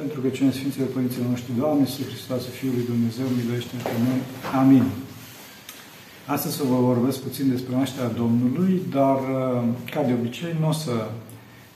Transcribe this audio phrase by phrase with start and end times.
[0.00, 4.20] pentru că cine Sfinților Părinților noștri, Doamne, Iisus Hristos, Fiul lui Dumnezeu, miluiește pe noi.
[4.60, 4.84] Amin.
[6.26, 10.72] Astăzi să vă vorbesc puțin despre nașterea Domnului, dar, uh, ca de obicei, nu o
[10.72, 10.94] să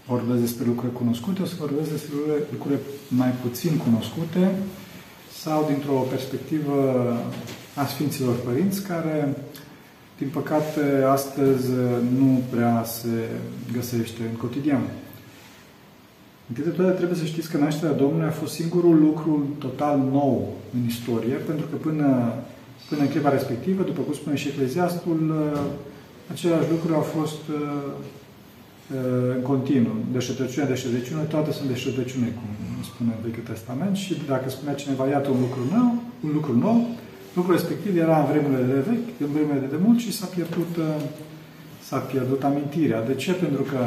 [0.07, 2.17] vorbesc despre lucruri cunoscute, o să vorbesc despre
[2.53, 4.45] lucruri mai puțin cunoscute
[5.43, 6.77] sau dintr-o perspectivă
[7.75, 9.37] a Sfinților Părinți, care,
[10.19, 11.71] din păcate, astăzi
[12.19, 13.29] nu prea se
[13.73, 14.83] găsește în cotidian.
[16.53, 20.35] Întâi de toate trebuie să știți că nașterea Domnului a fost singurul lucru total nou
[20.75, 22.09] în istorie, pentru că până,
[22.89, 25.21] până în clipa respectivă, după cum spune și Ecleziastul,
[26.33, 27.61] același lucruri au fost uh,
[28.97, 29.97] uh, în continuu.
[30.13, 32.51] Deșertăciune, deșertăciune, toate sunt deșertăciune, cum
[32.91, 33.95] spune în Vechiul Testament.
[33.97, 35.91] Și dacă spunea cineva, iată un lucru nou,
[36.27, 36.79] un lucru nou,
[37.37, 41.03] lucrul respectiv era în vremurile de vechi, în vremurile de demult și s-a pierdut, uh,
[41.89, 43.01] s-a pierdut amintirea.
[43.11, 43.33] De ce?
[43.33, 43.81] Pentru că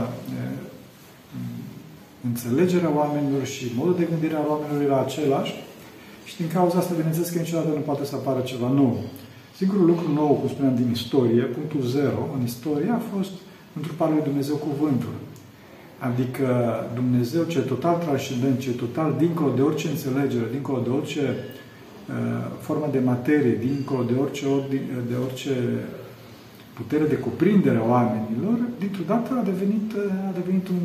[2.29, 5.53] înțelegerea oamenilor și modul de gândire al oamenilor era același
[6.25, 8.93] și din cauza asta, bineînțeles că niciodată nu poate să apară ceva nou.
[9.55, 13.31] Singurul lucru nou, cum spuneam, din istorie, punctul zero în istorie, a fost
[13.79, 15.15] întruparea lui Dumnezeu cuvântul.
[15.99, 16.47] Adică
[16.93, 22.13] Dumnezeu ce total transcendent, ce total dincolo de orice înțelegere, dincolo de orice uh,
[22.59, 24.45] formă de materie, dincolo de orice,
[25.09, 25.53] de orice
[26.73, 29.87] putere de cuprindere a oamenilor, dintr-o dată a devenit,
[30.29, 30.81] a devenit un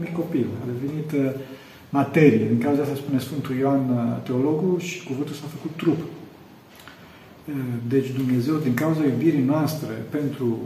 [0.00, 1.40] mic copil, a devenit uh,
[1.88, 2.48] materie.
[2.50, 6.00] În cauza asta spune Sfântul Ioan, uh, teologul, și cuvântul s-a făcut trup.
[6.00, 7.54] Uh,
[7.88, 10.58] deci Dumnezeu, din cauza iubirii noastre pentru,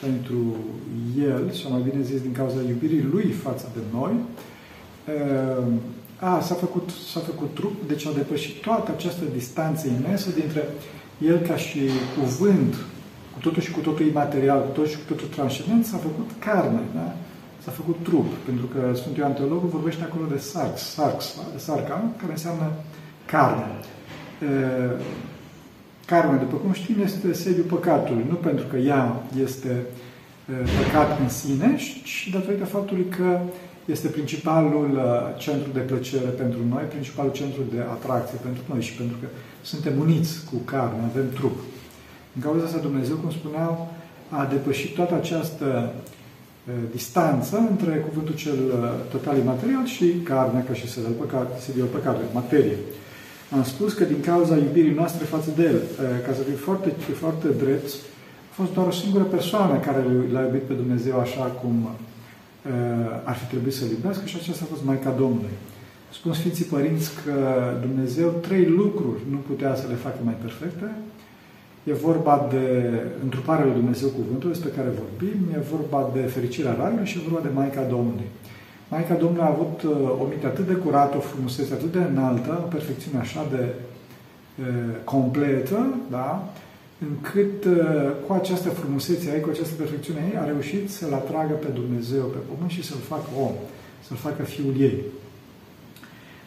[0.00, 0.56] pentru
[1.18, 4.14] El, sau mai bine zis, din cauza iubirii Lui față de noi,
[6.18, 10.68] a, s-a făcut, s-a făcut trup, deci a depășit toată această distanță imensă dintre
[11.26, 11.80] El ca și
[12.18, 12.74] cuvânt
[13.32, 16.80] cu totul și cu totul imaterial, cu totul și cu totul transcendent, s-a făcut carne,
[16.94, 17.16] da?
[17.64, 18.26] S-a făcut trup.
[18.48, 22.70] Pentru că Sfântul Ioan Teologul vorbește acolo de sarx, sarx, sarca, care înseamnă
[23.26, 23.66] carne.
[24.40, 24.46] E,
[26.06, 28.24] carne, după cum știm, este sediul păcatului.
[28.28, 29.86] Nu pentru că ea este
[30.82, 33.40] păcat în sine, ci datorită faptului că
[33.84, 35.00] este principalul
[35.38, 39.26] centru de plăcere pentru noi, principalul centru de atracție pentru noi și pentru că
[39.62, 41.58] suntem uniți cu carne, avem trup.
[42.34, 43.88] În cauza asta Dumnezeu, cum spuneau,
[44.28, 45.92] a depășit toată această
[46.90, 48.58] distanță între cuvântul cel
[49.10, 52.76] total imaterial și carnea ca și sediul păcat, sediul păcatului, materie.
[53.56, 55.80] Am spus că din cauza iubirii noastre față de El,
[56.26, 56.88] ca să fim foarte,
[57.22, 57.96] foarte drepți,
[58.50, 60.00] a fost doar o singură persoană care
[60.32, 61.88] l-a iubit pe Dumnezeu așa cum
[63.24, 65.56] ar fi trebuit să-L iubească și aceasta a fost Maica Domnului.
[66.12, 67.36] Spun Sfinții Părinți că
[67.86, 70.90] Dumnezeu trei lucruri nu putea să le facă mai perfecte,
[71.84, 72.66] E vorba de
[73.22, 77.46] întruparea lui Dumnezeu cuvântului despre care vorbim, e vorba de fericirea Raiului și e vorba
[77.48, 78.28] de Maica Domnului.
[78.88, 82.62] Maica Domnului a avut uh, o minte atât de curată, o frumusețe atât de înaltă,
[82.64, 83.72] o perfecțiune așa de e,
[84.60, 86.52] uh, completă, da?
[87.08, 91.52] încât e, uh, cu această frumusețe ei, cu această perfecțiune ei, a reușit să-L atragă
[91.52, 93.54] pe Dumnezeu pe pământ și să-L facă om,
[94.06, 94.98] să-L facă Fiul ei.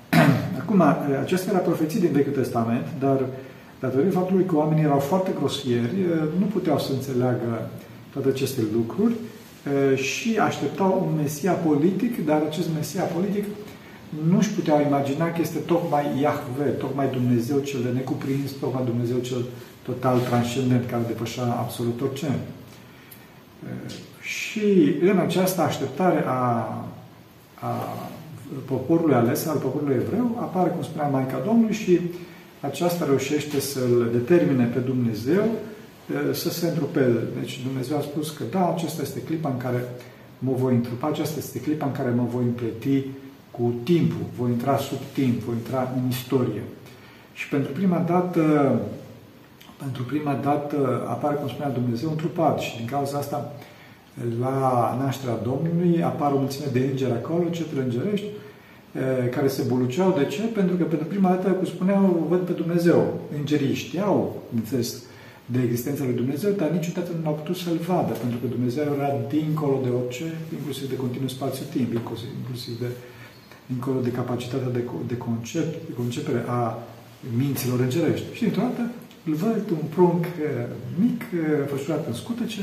[0.61, 0.81] Acum,
[1.21, 3.19] acestea era profeții din Vechiul Testament, dar
[3.79, 5.95] datorită faptului că oamenii erau foarte grosieri,
[6.39, 7.69] nu puteau să înțeleagă
[8.13, 9.13] toate aceste lucruri
[9.95, 13.45] și așteptau un Mesia politic, dar acest Mesia politic
[14.29, 19.17] nu își puteau imagina că este tocmai Iahve, tocmai Dumnezeu cel de necuprins, tocmai Dumnezeu
[19.17, 19.45] cel
[19.81, 22.39] total transcendent, care depășea absolut orice.
[24.21, 26.41] Și în această așteptare a,
[27.59, 27.97] a
[28.65, 31.99] poporului ales, al poporului evreu, apare, cum spunea Maica Domnului și
[32.65, 35.43] aceasta reușește să-L determine pe Dumnezeu
[36.33, 37.19] să se întrupeze.
[37.39, 39.83] Deci Dumnezeu a spus că da, acesta este clipa în care
[40.39, 43.03] mă voi întrupa, aceasta este clipa în care mă voi împleti
[43.51, 46.63] cu timpul, voi intra sub timp, voi intra în istorie.
[47.33, 48.41] Și pentru prima dată,
[49.77, 53.53] pentru prima dată apare, cum spunea Dumnezeu, întrupat și din cauza asta
[54.39, 58.25] la nașterea Domnului apar o mulțime de îngeri acolo, cetele îngerești,
[59.31, 60.15] care se buluceau.
[60.17, 60.41] De ce?
[60.41, 63.19] Pentru că pentru prima dată, cum spuneau, văd pe Dumnezeu.
[63.37, 65.03] Îngerii știau, înțeles,
[65.45, 69.09] de existența lui Dumnezeu, dar niciodată nu au putut să-L vadă, pentru că Dumnezeu era
[69.29, 70.23] dincolo de orice,
[70.57, 72.89] inclusiv de continuu spațiu-timp, inclusiv, inclusiv de,
[73.65, 76.83] dincolo de capacitatea de, de, concep, de concepere a
[77.37, 78.25] minților îngerești.
[78.35, 78.83] Și dintr-o dată
[79.27, 80.25] îl văd un prunc
[80.99, 81.21] mic,
[81.71, 82.61] fășurat în scutece,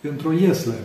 [0.00, 0.78] într-o iesle.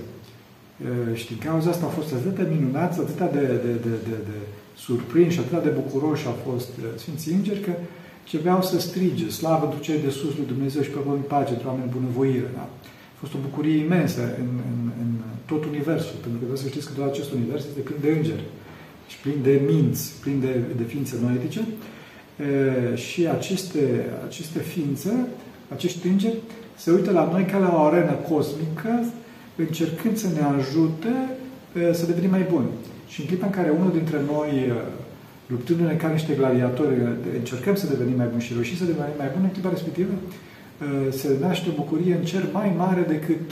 [1.14, 4.38] Și din cauza asta au fost atât de minunați, atât de, de, de, de, de
[4.76, 7.72] surprinși, atât de bucuroși au fost uh, Sfinții Îngeri, că
[8.24, 11.68] ceveau să strige, slavă pentru cei de sus lui Dumnezeu și pe voi pace, pentru
[11.68, 12.50] oameni bunăvoire.
[12.54, 12.66] Da?
[13.14, 15.12] A fost o bucurie imensă în, în, în
[15.46, 18.46] tot Universul, pentru că trebuie să știți că tot acest Univers este plin de îngeri.
[19.08, 21.62] și plin de minți, plin de, de ființe noetice.
[22.96, 23.84] Și aceste,
[24.28, 25.28] aceste ființe,
[25.74, 26.38] acești îngeri,
[26.78, 29.06] se uită la noi ca la o arenă cosmică,
[29.56, 31.14] încercând să ne ajute
[31.92, 32.68] să devenim mai buni.
[33.12, 34.52] Și în clipa în care unul dintre noi,
[35.54, 36.96] luptându-ne ca niște gladiatori,
[37.40, 40.14] încercăm să devenim mai buni și reușim să devenim mai buni, în clipa respectivă
[41.10, 43.46] se naște o bucurie în cer mai mare decât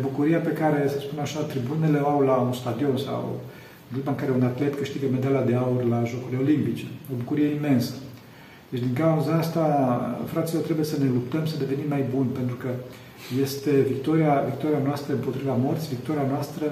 [0.00, 3.40] bucuria pe care, să spun așa, tribunele au la un stadion sau
[3.88, 6.86] în clipa în care un atlet câștigă medalia de aur la Jocurile Olimpice.
[7.12, 7.92] O bucurie imensă.
[8.70, 9.64] Deci din cauza asta,
[10.32, 12.68] fraților, trebuie să ne luptăm să devenim mai buni, pentru că
[13.42, 16.64] este victoria, victoria noastră împotriva morții, victoria noastră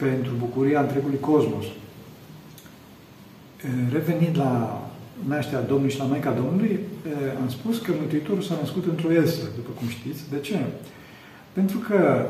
[0.00, 1.64] pentru bucuria întregului cosmos.
[3.92, 4.54] Revenind la
[5.28, 6.78] nașterea Domnului și la Maica Domnului,
[7.42, 10.22] am spus că Mântuitorul s-a născut într-o iesă, după cum știți.
[10.30, 10.58] De ce?
[11.52, 12.26] Pentru că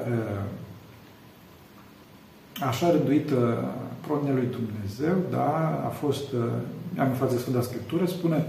[2.71, 3.39] așa rânduită
[4.07, 6.25] pronea lui Dumnezeu, da, a fost,
[6.99, 8.45] am în față Sfânta Scriptură, spune,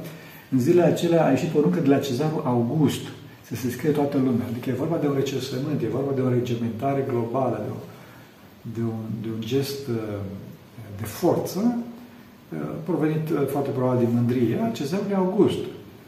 [0.52, 3.02] în zilele acelea a ieșit poruncă de la cezarul August,
[3.42, 4.46] să se scrie toată lumea.
[4.50, 7.80] Adică e vorba de un recesământ, e vorba de o regimentare globală, de, o,
[8.62, 9.88] de, un, de un gest
[10.98, 11.78] de forță,
[12.84, 15.58] provenit foarte probabil din mândrie, a cezarului August.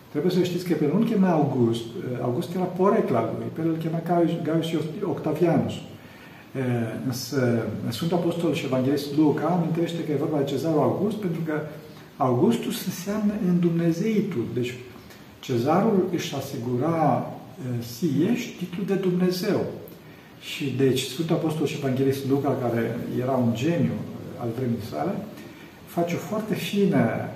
[0.10, 1.84] Trebuie să știți că pe nu-l chema August,
[2.22, 4.02] August era porecla lui, pe el îl chema
[4.44, 4.68] Gaius
[5.04, 5.74] Octavianus.
[7.06, 11.54] Însă Sfântul Apostol și Evanghelist Luca amintește că e vorba de cezarul August, pentru că
[12.18, 14.46] Augustus înseamnă îndumnezeitul.
[14.54, 14.74] Deci
[15.40, 17.32] cezarul își asigura
[18.36, 19.66] și titlul de Dumnezeu.
[20.44, 23.98] Și deci Sfântul Apostol și Evanghelist Luca, care era un geniu
[24.38, 25.12] al vremii sale,
[25.86, 27.30] face o foarte fină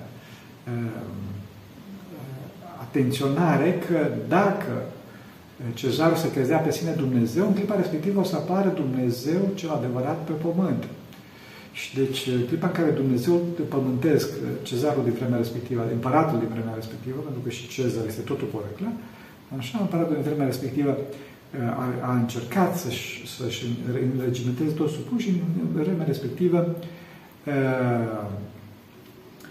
[2.81, 4.73] atenționare că dacă
[5.73, 10.19] cezarul se crezea pe sine Dumnezeu, în clipa respectivă o să apară Dumnezeu cel adevărat
[10.23, 10.83] pe pământ.
[11.71, 13.35] Și deci, în clipa în care Dumnezeu
[13.69, 14.29] pământesc
[14.61, 18.89] cezarul din vremea respectivă, împăratul din vremea respectivă, pentru că și cezar este totul poreclă,
[19.57, 20.97] așa, împăratul din vremea respectivă
[21.75, 23.65] a, a încercat să-și, să-și
[24.15, 26.75] înregimenteze tot supus și în vremea respectivă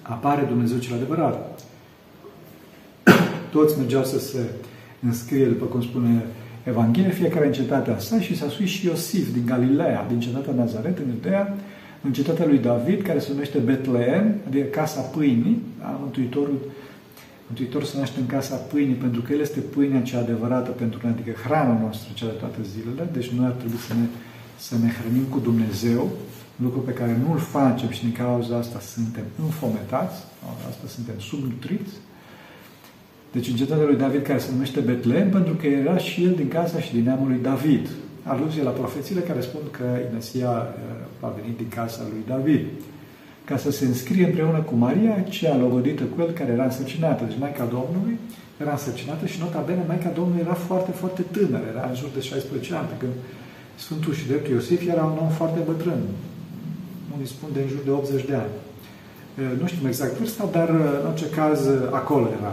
[0.02, 1.64] apare Dumnezeu cel adevărat.
[3.52, 4.40] Toți mergeau să se
[5.00, 6.24] înscrie, după cum spune
[6.64, 10.98] Evanghelia, fiecare în cetatea sa și s-a suit și Iosif din Galileea, din cetatea Nazaret,
[10.98, 11.56] în Iudea,
[12.02, 15.98] în cetatea lui David, care se numește Betleem, adică Casa Pâinii, da?
[16.00, 16.58] Mântuitorul,
[17.46, 21.12] Mântuitorul se naște în Casa Pâinii, pentru că El este pâinea cea adevărată pentru noi,
[21.12, 24.06] adică hrana noastră cea de toate zilele, deci noi ar trebui să ne,
[24.58, 26.10] să ne hrănim cu Dumnezeu,
[26.56, 30.16] lucru pe care nu-l facem și din cauza asta suntem înfometați,
[30.68, 31.92] asta suntem subnutriți,
[33.32, 36.48] deci în cetatea lui David, care se numește Betlehem, pentru că era și el din
[36.48, 37.88] casa și din neamul lui David.
[38.22, 42.64] Aluzie la profețiile care spun că Inesia uh, a venit din casa lui David.
[43.48, 47.24] Ca să se înscrie împreună cu Maria, cea logodită cu el, care era însărcinată.
[47.24, 48.16] Deci Maica Domnului
[48.62, 52.20] era însărcinată și nota bene, Maica Domnului era foarte, foarte tânără, era în jur de
[52.20, 53.12] 16 ani, pe când
[53.84, 56.00] Sfântul și Dreptul Iosif era un om foarte bătrân.
[57.14, 58.54] Unii spun de în jur de 80 de ani.
[58.56, 61.58] Uh, nu știm exact vârsta, dar uh, în orice caz
[62.00, 62.52] acolo era.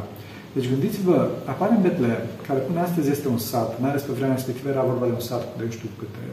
[0.56, 1.18] Deci gândiți-vă,
[1.54, 4.90] apare în Betlehem, care până astăzi este un sat, mai ales pe vremea respectivă era
[4.92, 6.24] vorba de un sat de nu știu câte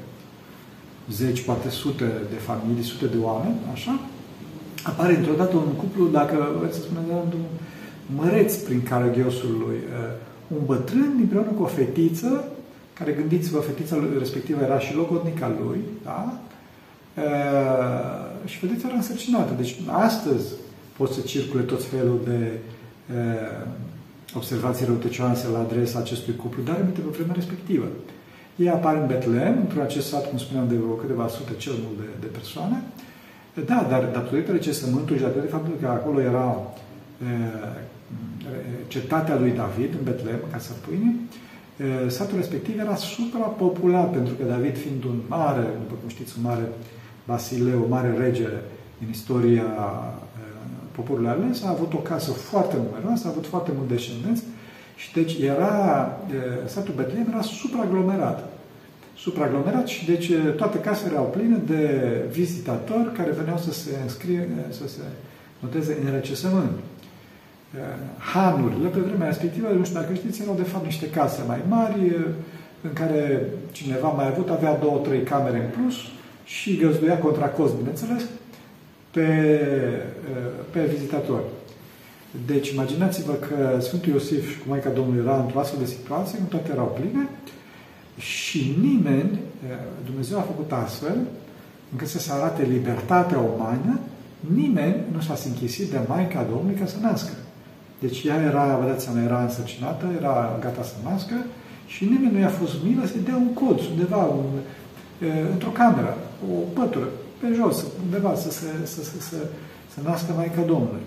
[1.11, 4.01] zeci, poate sute de familii, sute de oameni, așa,
[4.83, 7.33] apare într-o dată un cuplu, dacă vreți să spunem, un
[8.17, 12.45] măreț prin caragiosul lui, uh, un bătrân împreună cu o fetiță,
[12.93, 16.41] care gândiți-vă, fetița respectivă era și logodnica lui, da?
[17.17, 19.53] Uh, și fetița era însărcinată.
[19.57, 20.47] Deci astăzi
[20.97, 22.59] pot să circule tot felul de
[23.15, 23.67] uh,
[24.35, 27.87] observații răutăcioase la adresa acestui cuplu, dar aminte pe vremea respectivă.
[28.57, 31.97] Ei apar în Betlehem, într-un acest sat, cum spuneam, de vreo câteva sute cel mult
[31.99, 32.83] de, de persoane.
[33.55, 36.57] Da, dar datorită recesământului și datorită faptului că acolo era
[37.23, 37.27] e,
[38.89, 41.15] cetatea lui David, în Betlehem, casa pâine,
[42.09, 46.69] satul respectiv era suprapopulat, pentru că David fiind un mare, după cum știți, un mare
[47.27, 48.49] Basileu, un mare rege
[48.99, 49.65] din istoria
[50.93, 54.43] poporul ales, a avut o casă foarte numeroasă, a avut foarte mulți descendenți
[54.97, 56.19] și deci era,
[56.67, 58.50] satul Betlehem era supraaglomerat.
[59.21, 61.85] Supraaglomerat și deci toate casele erau pline de
[62.31, 65.01] vizitatori care veneau să se înscrie, să se
[65.59, 66.71] noteze în recesământ.
[68.19, 72.17] Hanurile, pe vremea respectivă, nu știu dacă știți, erau de fapt niște case mai mari,
[72.83, 75.95] în care cineva mai avut, avea două, trei camere în plus
[76.45, 78.23] și găzduia contra cost, bineînțeles,
[79.11, 79.27] pe,
[80.71, 81.45] pe vizitatori.
[82.47, 86.47] Deci, imaginați-vă că Sfântul Iosif și cu Maica Domnului era într-o astfel de situație, nu
[86.47, 87.29] toate erau pline,
[88.21, 89.39] și nimeni,
[90.05, 91.17] Dumnezeu a făcut astfel,
[91.93, 93.99] încât să se arate libertatea umană,
[94.55, 97.33] nimeni nu s-a închisit de Maica Domnului ca să nască.
[97.99, 101.35] Deci ea era, vă dați seama, era însărcinată, era gata să nască
[101.87, 104.45] și nimeni nu i-a fost milă să dea un colț undeva, un,
[105.53, 106.17] într-o cameră,
[106.53, 107.09] o pătură,
[107.41, 109.37] pe jos, undeva, să, să, să, să, să,
[109.95, 111.05] să nască Maica Domnului.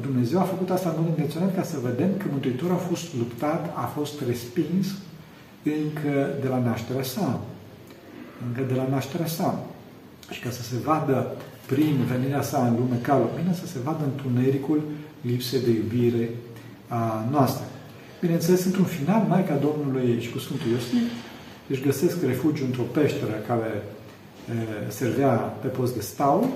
[0.00, 3.72] Dumnezeu a făcut asta în mod intenționat ca să vedem că Mântuitorul a fost luptat,
[3.74, 4.86] a fost respins
[5.62, 7.40] încă de la nașterea sa.
[8.46, 9.64] Încă de la nașterea sa.
[10.30, 11.26] Și ca să se vadă
[11.66, 14.82] prin venirea sa în lume ca lumină, să se vadă întunericul
[15.20, 16.28] lipsei de iubire
[16.88, 17.64] a noastră.
[18.20, 21.06] Bineînțeles, într-un final, Maica Domnului și cu Sfântul Iosif
[21.68, 23.82] își găsesc refugiu într-o peșteră care
[24.48, 26.50] e, servea pe post de stau,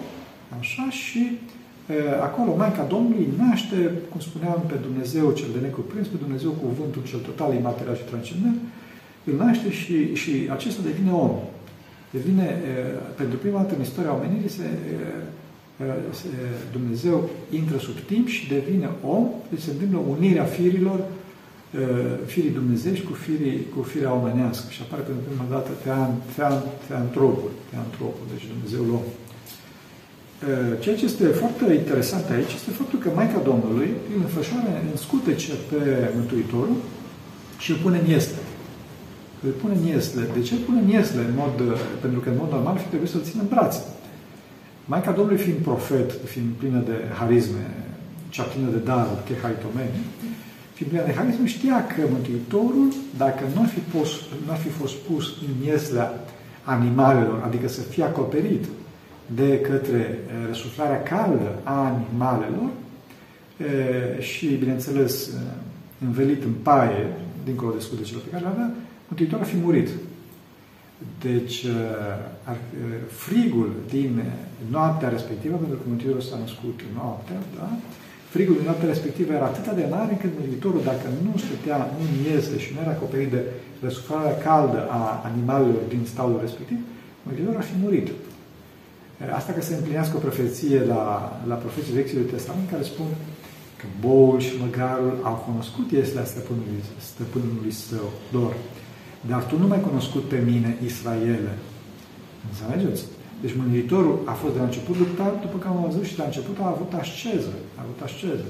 [0.58, 3.76] așa, și e, acolo Maica Domnului naște,
[4.10, 8.58] cum spuneam, pe Dumnezeu cel de necuprins, pe Dumnezeu cuvântul cel total, imaterial și transcendent,
[9.30, 11.34] îl naște și, și acesta devine om.
[12.10, 12.70] Devine, e,
[13.16, 14.68] pentru prima dată în istoria omenirii, se,
[16.10, 16.28] se,
[16.72, 21.00] Dumnezeu intră sub timp și devine om, deci se întâmplă unirea firilor
[22.26, 27.50] firii dumnezești cu, firii, cu firea omenească și apare pentru prima dată tean, tean, teantropul,
[27.70, 29.06] teantropul, deci Dumnezeul om.
[30.82, 35.52] Ceea ce este foarte interesant aici este faptul că Maica Domnului îl înfășoară în scutece
[35.70, 35.80] pe
[36.16, 36.78] Mântuitorul
[37.58, 38.40] și îl pune în iesle.
[39.46, 40.22] Îl pune în iesle.
[40.36, 41.20] De ce îl pune în iesle?
[41.20, 41.54] În mod,
[42.00, 43.80] pentru că în mod normal fi trebuie să-l țină în brațe.
[44.84, 47.64] Maica Domnului fiind profet, fiind plină de harisme,
[48.28, 49.98] cea plină de daruri, chehaitomeni,
[50.74, 54.10] fiind de harism, știa că Mântuitorul, dacă nu ar fi, pus,
[54.46, 56.24] nu ar fi fost pus în ieslea
[56.62, 58.64] animalelor, adică să fie acoperit
[59.34, 62.70] de către eh, răsuflarea caldă a animalelor
[63.56, 65.40] eh, și, bineînțeles, eh,
[66.06, 67.12] învelit în paie,
[67.44, 68.70] dincolo de scutecele pe care le avea,
[69.08, 69.88] Mântuitorul ar fi murit.
[71.20, 71.66] Deci,
[73.08, 74.22] frigul din
[74.70, 77.68] noaptea respectivă, pentru că Mântuitorul s-a născut noaptea, da?
[78.34, 82.54] frigul din noaptea respectivă era atât de mare încât meritorul, dacă nu stătea în iese
[82.62, 83.42] și nu era acoperit de
[83.84, 86.78] răsuflarea caldă a animalelor din staulul respectiv,
[87.28, 88.08] meritorul ar fi murit.
[89.38, 91.04] Asta că se împlinească o profeție la,
[91.50, 93.10] la profeții Vechiului Testament care spun
[93.78, 98.54] că boul și măgarul au cunoscut ieslea stăpânului, stăpânului său, dor.
[99.30, 101.52] Dar tu nu mai cunoscut pe mine, Israele.
[102.48, 103.02] Înțelegeți?
[103.42, 106.56] Deci Mântuitorul a fost de la început luptat, după că am văzut și la început
[106.60, 107.54] a avut asceză.
[107.78, 108.48] A avut asceză.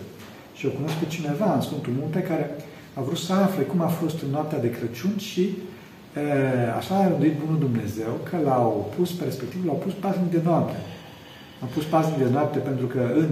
[0.56, 2.44] Și eu cunosc pe cineva în Sfântul Munte care
[2.98, 5.56] a vrut să afle cum a fost în noaptea de Crăciun și e,
[6.80, 10.76] așa a rânduit Bunul Dumnezeu că l-au pus pe respectiv, l-au pus paznic de noapte.
[11.62, 13.30] Am pus paznic de noapte pentru că în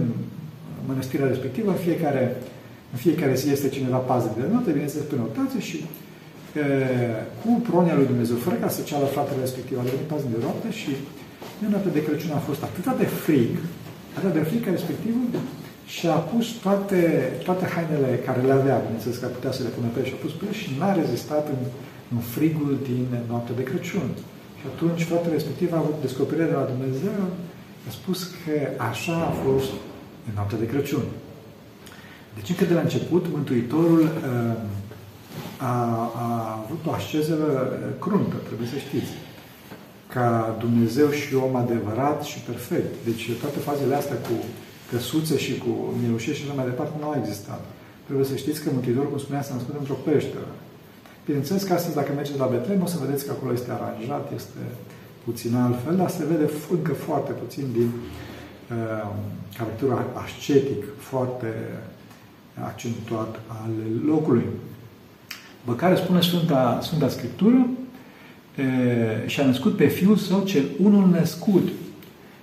[0.87, 2.23] mănăstirea respectivă în fiecare,
[2.93, 5.85] în fiecare zi este cineva paznic de noapte, bineînțeles pe notație și e,
[7.41, 10.69] cu pronia lui Dumnezeu, fără ca să ceară fratele respectiv, a devenit paznic de noapte
[10.81, 10.91] și
[11.63, 13.53] în noaptea de Crăciun a fost atât de frig,
[14.17, 15.29] atât de frig ca respectivul,
[15.93, 17.01] și a pus toate,
[17.47, 20.23] toate hainele care le avea, bineînțeles că putea să le pună pe el și a
[20.23, 21.61] pus pe el și n-a rezistat în,
[22.13, 24.09] în frigul din noaptea de Crăciun.
[24.59, 27.19] Și atunci fratele respectiv a avut descoperire de la Dumnezeu,
[27.87, 28.55] a spus că
[28.89, 29.71] așa a fost
[30.27, 31.05] în noaptea de Crăciun.
[32.35, 34.09] Deci încă de la început, Mântuitorul uh,
[35.57, 35.73] a,
[36.25, 37.37] a avut o asceză
[37.99, 39.11] cruntă, trebuie să știți
[40.13, 43.05] ca Dumnezeu și om adevărat și perfect.
[43.05, 44.35] Deci toate fazele astea cu
[44.91, 45.71] căsuțe și cu
[46.01, 47.61] milușești și așa mai departe nu au existat.
[48.05, 50.51] Trebuie să știți că Mântuitorul, cum spunea, s-a născut într-o peșteră.
[51.25, 54.61] Bineînțeles că astăzi, dacă mergeți la Betlem, o să vedeți că acolo este aranjat, este
[55.23, 59.09] puțin altfel, dar se vede încă foarte puțin din uh,
[59.57, 61.51] caracterul ascetic foarte
[62.63, 63.71] accentuat al
[64.05, 64.45] locului.
[65.65, 67.67] După care spune Sfânta, Sfânta Scriptură,
[69.25, 71.67] și a născut pe Fiul Său cel unul născut.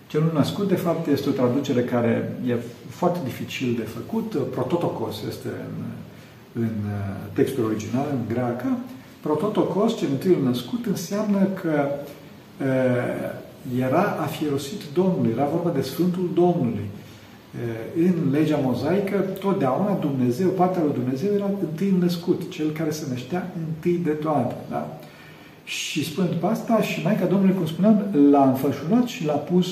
[0.07, 2.57] Cel unul născut, de fapt, este o traducere care e
[2.89, 4.37] foarte dificil de făcut.
[4.51, 6.71] Prototokos este în, în
[7.33, 8.79] textul original, în greacă.
[9.21, 11.89] Prototokos, cel întâi născut, înseamnă că
[13.79, 16.87] era afierosit Domnului, era vorba de Sfântul Domnului.
[17.97, 23.53] În legea mozaică, totdeauna Dumnezeu, partea lui Dumnezeu era întâi născut, cel care se năștea
[23.67, 24.55] întâi de toate.
[24.71, 24.99] Da?
[25.65, 29.67] Și spune după asta, și Maica Domnului, cum spuneam, l-a înfășurat și l-a pus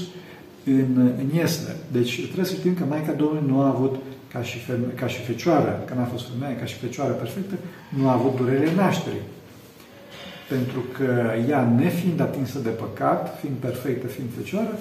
[0.64, 1.76] în, în iesle.
[1.92, 3.94] Deci trebuie să știm că Maica Domnului nu a avut,
[4.32, 7.54] ca și, feme, ca și fecioară, că n-a fost femeie, ca și fecioară perfectă,
[7.99, 9.26] nu a avut durere nașterii.
[10.49, 14.78] Pentru că ea, nefiind atinsă de păcat, fiind perfectă, fiind fecioară,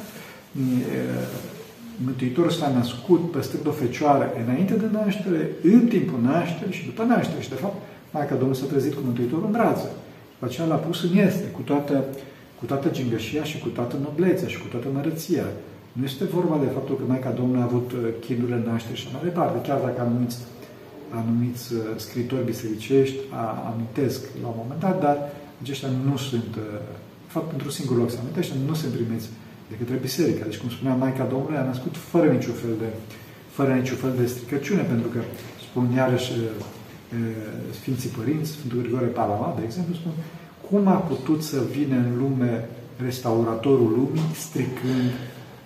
[2.06, 7.42] Mântuitorul s-a născut păstrând o fecioară înainte de naștere, în timpul nașterii și după naștere.
[7.42, 7.78] Și, de fapt,
[8.12, 9.90] Maica Domnului s-a trezit cu Mântuitorul în brațe.
[10.34, 12.06] După aceea l-a pus în este, cu toată,
[12.60, 15.46] cu toată gingășia și cu toată noblețea și cu toată mărăția.
[15.92, 19.22] Nu este vorba de faptul că Maica Domnului a avut uh, chinurile naște și mai
[19.24, 20.38] departe, chiar dacă anumiți,
[21.20, 23.18] anumiți uh, scritori bisericești
[23.72, 25.18] amintesc la un moment dat, dar
[25.62, 26.52] aceștia nu sunt,
[27.26, 29.30] de fapt, într-un singur loc se amintește, nu sunt primiți
[29.70, 30.44] de către biserică.
[30.48, 32.90] Deci, cum spunea Maica Domnului, a născut fără niciun fel de,
[33.58, 35.20] fără niciun fel de stricăciune, pentru că,
[35.66, 36.32] spun iarăși
[37.80, 40.12] Sfinții Părinți, Sfântul Grigore Palama, de exemplu, spun
[40.70, 42.70] cum a putut să vină în lume
[43.06, 45.10] restauratorul lumii stricând,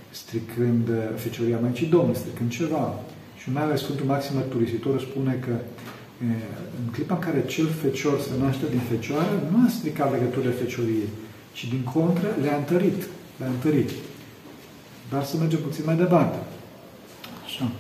[0.10, 3.00] stricând Fecioria Maicii Domnului, stricând ceva.
[3.42, 5.56] Și mai ales Sfântul Maxim Mărturisitor spune că
[6.80, 11.10] în clipa în care cel fecior se naște din fecioară, nu a stricat legăturile fecioriei,
[11.54, 13.02] ci din contră le-a întărit.
[13.44, 13.90] Le-a întărit.
[15.12, 16.38] Dar să mergem puțin mai departe.
[17.46, 17.72] Așa.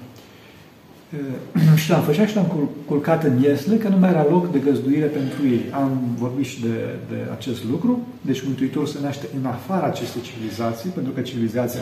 [1.82, 5.06] și l-am făcea și l-am culcat în iesle, că nu mai era loc de găzduire
[5.06, 5.64] pentru ei.
[5.72, 8.08] Am vorbit și de, de acest lucru.
[8.22, 11.82] Deci Mântuitorul se naște în afara acestei civilizații, pentru că civilizația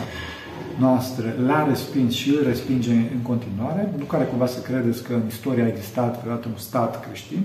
[0.79, 3.93] noastră l-a respins și îl respinge în continuare.
[3.97, 7.43] Nu care cumva să credeți că în istoria a existat vreodată un stat creștin.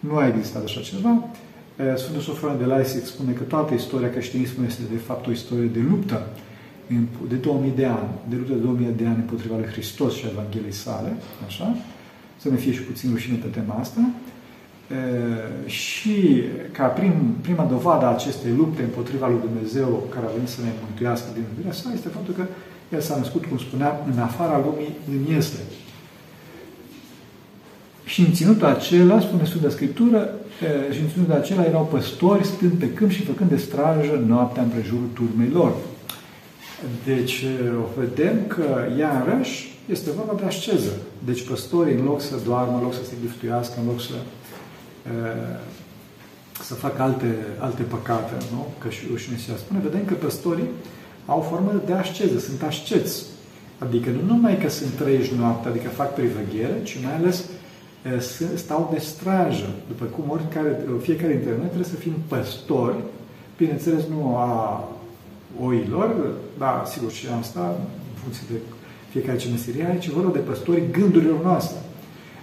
[0.00, 1.24] Nu a existat așa ceva.
[1.96, 5.80] Sfântul Sofron de Laisic spune că toată istoria creștinismului este de fapt o istorie de
[5.90, 6.26] luptă
[7.28, 10.72] de 2000 de ani, de luptă de 2000 de ani împotriva lui Hristos și Evangheliei
[10.72, 11.76] sale, așa,
[12.36, 14.00] să ne fie și puțin rușine pe tema asta,
[15.66, 20.60] și ca prim, prima dovadă a acestei lupte împotriva lui Dumnezeu care a venit să
[20.62, 22.44] ne mântuiască din iubirea sa este faptul că
[22.94, 25.60] el s-a născut, cum spuneam, în afara lumii, în este.
[28.12, 30.34] Și în ținutul acela, spune Sfânta Scriptură,
[30.92, 35.08] și în ținutul acela erau păstori stând pe câmp și făcând de strajă noaptea împrejurul
[35.14, 35.72] turmei lor.
[37.04, 37.44] Deci,
[37.98, 38.66] vedem că,
[38.98, 40.92] iarăși, este vorba de asceză.
[41.24, 44.14] Deci, păstorii, în loc să doarmă, în loc să se giftuiască, în loc să,
[46.62, 48.66] să facă alte, alte păcate, nu?
[48.78, 50.68] Că și rușinisia spune, vedem că păstorii
[51.26, 53.24] au formă de asceză, sunt asceți.
[53.78, 57.44] Adică nu numai că sunt trăiești noaptea, adică fac priveghere, ci mai ales
[58.54, 59.70] stau de strajă.
[59.88, 62.96] După cum oricare, fiecare dintre noi trebuie să fim păstori,
[63.56, 64.88] bineînțeles nu a
[65.60, 66.10] oilor,
[66.58, 67.74] da, sigur și am stat,
[68.12, 68.58] în funcție de
[69.10, 71.78] fiecare ce meserie are, ci vorba de păstorii gândurilor noastre.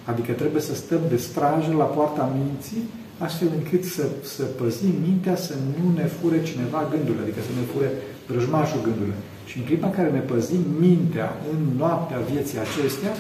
[0.05, 2.83] Adică trebuie să stăm de strajă la poarta minții,
[3.17, 7.65] astfel încât să, să păzim mintea să nu ne fure cineva gândurile, adică să ne
[7.73, 7.89] fure
[8.27, 9.19] vrăjmașul gândurile.
[9.45, 13.13] Și în clipa în care ne păzim mintea în noaptea vieții acestea,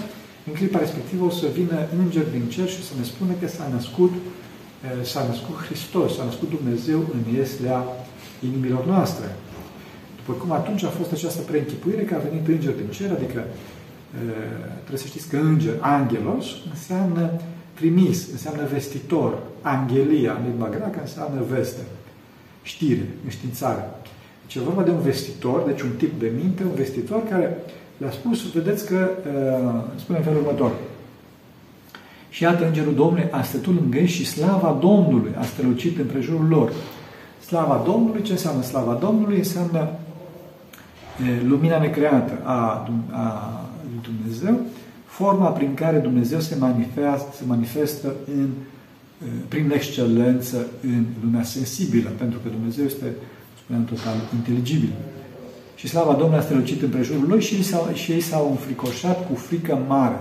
[0.47, 3.67] în clipa respectivă o să vină înger din cer și să ne spune că s-a
[3.73, 4.13] născut,
[5.03, 7.83] s-a născut Hristos, s-a născut Dumnezeu în ieslea
[8.47, 9.35] inimilor noastre.
[10.15, 13.45] După cum atunci a fost această preînchipuire că a venit înger din cer, adică
[14.75, 17.31] trebuie să știți că înger, angelos, înseamnă
[17.73, 21.81] trimis, înseamnă vestitor, angelia, în limba greacă, înseamnă veste,
[22.63, 23.89] știre, înștiințare.
[24.41, 27.57] Deci e vorba de un vestitor, deci un tip de minte, un vestitor care
[27.97, 29.09] le-a spus, vedeți că,
[29.95, 30.71] spune în felul următor,
[32.29, 36.47] și iată Îngerul Domnului a stătut lângă ei și slava Domnului a strălucit în prejurul
[36.47, 36.71] lor.
[37.45, 39.37] Slava Domnului, ce înseamnă slava Domnului?
[39.37, 39.89] Înseamnă
[41.47, 44.59] lumina necreată a, a lui Dumnezeu,
[45.05, 48.49] forma prin care Dumnezeu se manifestă, se manifestă în,
[49.47, 53.05] prin excelență în lumea sensibilă, pentru că Dumnezeu este,
[53.63, 54.89] spuneam, total inteligibil.
[55.77, 59.27] Și slava Domnului a strălucit în prejurul lui și ei s-au, și ei s-au înfricoșat
[59.27, 60.19] cu frică mare.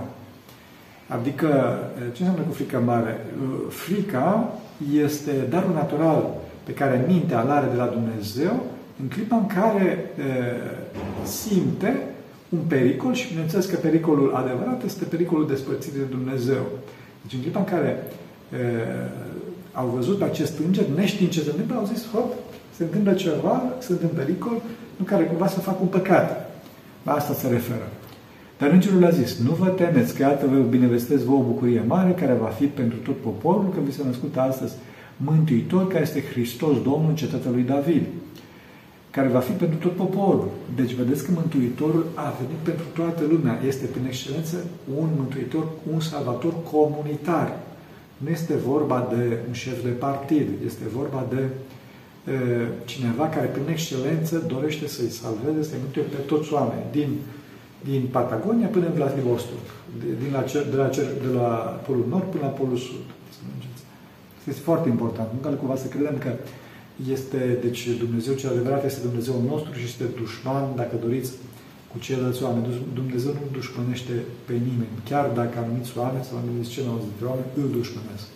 [1.07, 1.79] Adică,
[2.13, 3.25] ce înseamnă cu frică mare?
[3.69, 4.53] Frica
[4.93, 8.63] este darul natural pe care mintea îl are de la Dumnezeu
[9.01, 10.23] în clipa în care e,
[11.23, 12.07] simte
[12.49, 16.63] un pericol și bineînțeles că pericolul adevărat este pericolul despărțirii de Dumnezeu.
[17.21, 18.03] Deci în clipa în care
[18.53, 18.57] e,
[19.71, 22.33] au văzut acest înger, neștiind ce se întâmplă, au zis, hop,
[22.77, 24.61] se întâmplă ceva, sunt în pericol,
[24.97, 26.51] nu care cumva să fac un păcat.
[27.03, 27.87] La asta se referă.
[28.57, 32.11] Dar îngerul a zis, nu vă temeți, că iată vă binevestesc vă o bucurie mare
[32.11, 34.73] care va fi pentru tot poporul, că vi se născut astăzi
[35.17, 38.03] Mântuitor, care este Hristos, Domnul în cetatea lui David
[39.17, 40.49] care va fi pentru tot poporul.
[40.75, 43.59] Deci vedeți că Mântuitorul a venit pentru toată lumea.
[43.67, 44.55] Este, prin excelență,
[44.99, 47.57] un Mântuitor, un salvator comunitar.
[48.17, 51.49] Nu este vorba de un șef de partid, este vorba de e,
[52.85, 57.09] cineva care, prin excelență, dorește să-i salveze, să-i mântuie pe toți oamenii, din,
[57.89, 59.65] din Patagonia până în Vladivostok,
[59.99, 61.49] de, din la cer, de, la cer, de la
[61.85, 63.05] Polul Nord până la Polul Sud.
[64.43, 65.27] Să Este foarte important.
[65.33, 66.31] Nu ca cumva să credem că
[67.11, 71.31] este, deci Dumnezeu cel adevărat este Dumnezeu nostru și este dușman, dacă doriți,
[71.91, 72.65] cu ceilalți oameni.
[72.93, 74.13] Dumnezeu nu dușmănește
[74.45, 78.27] pe nimeni, chiar dacă anumiți oameni sau anumiți ceilalți dintre oameni îl dușmănesc.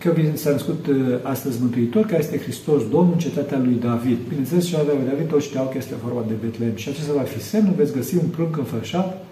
[0.00, 4.18] Că s-a născut uh, astăzi Mântuitor, care este Hristos, Domnul, cetatea lui David.
[4.28, 6.76] Bineînțeles, cetatea lui David, toți știau că este vorba de Betlehem.
[6.76, 9.26] Și acesta va fi semnul, veți găsi un prunc înfășat,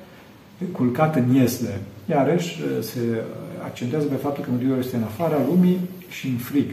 [0.73, 1.81] culcat în iesle.
[2.11, 3.01] Iarăși uh, se
[3.65, 5.79] accentuează pe faptul că Mântuitorul este în afara lumii
[6.09, 6.69] și în frig.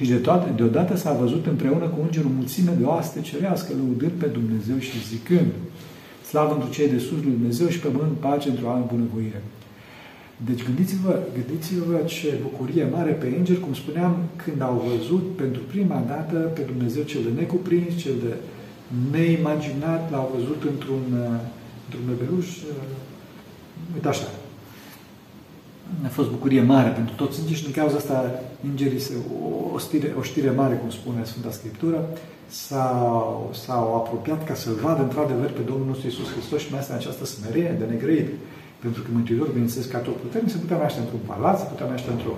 [0.00, 4.26] Și de toate, deodată s-a văzut împreună cu îngerul mulțime de oaste cerească, lăudând pe
[4.26, 5.50] Dumnezeu și zicând,
[6.28, 9.42] Slavă într cei de sus lui Dumnezeu și pe mânt pace într-o altă bunăvoire.
[10.46, 16.04] Deci gândiți-vă, gândiți-vă ce bucurie mare pe îngeri, cum spuneam, când au văzut pentru prima
[16.06, 18.34] dată pe Dumnezeu cel de necuprins, cel de
[19.10, 21.04] neimaginat, l-au văzut într-un,
[21.84, 22.46] într-un bebeluș,
[23.94, 24.28] uite așa.
[26.04, 29.78] A fost bucurie mare pentru toți îngerii și din cauza asta îngerii se, o, o,
[29.78, 32.08] știre, o știre mare, cum spune Sfânta Scriptură,
[32.46, 36.92] s-au, s-au apropiat ca să-L vadă într-adevăr pe Domnul nostru Iisus Hristos și mai este
[36.92, 38.28] în această smerenie de negrăit.
[38.84, 42.10] Pentru că Mântuitorul, bineînțeles, ca tot puternic, se putea naște într-un palat, se putea naște
[42.10, 42.34] într-o,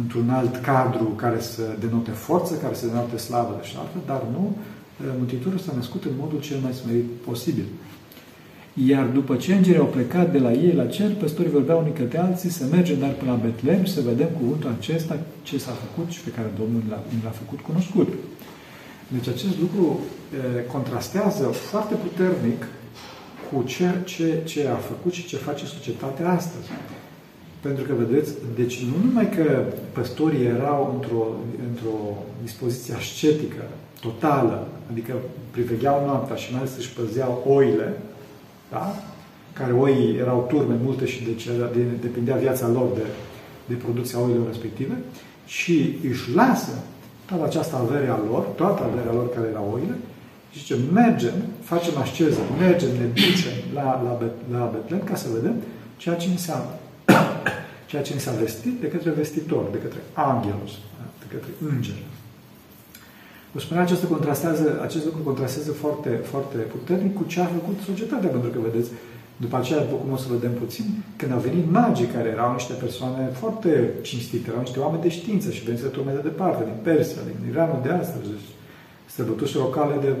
[0.00, 4.56] într-un alt cadru care să denote forță, care să denote slavă și altă, dar nu,
[5.18, 7.64] Mântuitorul s-a născut în modul cel mai smerit posibil.
[8.86, 12.18] Iar după ce îngerii au plecat de la ei la cer, păstorii vorbeau unii către
[12.18, 16.10] alții să mergem dar până la Betlehem și să vedem cuvântul acesta ce s-a făcut
[16.10, 16.82] și pe care Domnul
[17.24, 18.08] l-a, făcut cunoscut.
[19.08, 20.00] Deci acest lucru
[20.58, 22.66] e, contrastează foarte puternic
[23.50, 26.68] cu ce, ce, ce a făcut și ce face societatea astăzi.
[27.60, 31.26] Pentru că, vedeți, deci nu numai că păstorii erau într-o,
[31.68, 31.98] într-o
[32.42, 33.62] dispoziție ascetică,
[34.00, 35.14] totală, adică
[35.50, 38.00] privegheau noaptea și mai ales își păzeau oile,
[38.70, 38.94] da?
[39.52, 43.06] care oi erau turme multe și de ce, de, depindea viața lor de,
[43.66, 44.96] de producția oilor respective,
[45.46, 46.72] și își lasă
[47.26, 49.96] toată această avere a lor, toată averea lor care era oile,
[50.50, 54.12] și zice, mergem, facem asceză, mergem, ne ducem la, la,
[54.52, 55.54] la Betlehem ca să vedem
[55.96, 56.78] ceea ce ni s-a,
[57.90, 60.72] ceea ce ni s-a vestit de către vestitor, de către angelos,
[61.18, 61.98] de către înger.
[63.52, 68.28] Vă spunea, acest, contrastează, acest lucru contrastează foarte, foarte puternic cu ce a făcut societatea,
[68.28, 68.90] pentru că, vedeți,
[69.36, 72.72] după aceea, după cum o să vedem puțin, când au venit magii care erau niște
[72.72, 73.70] persoane foarte
[74.02, 77.80] cinstite, erau niște oameni de știință și veniți de de departe, din Persia, din Iranul
[77.82, 78.28] de astăzi,
[79.18, 80.14] deci străbătuși o cale de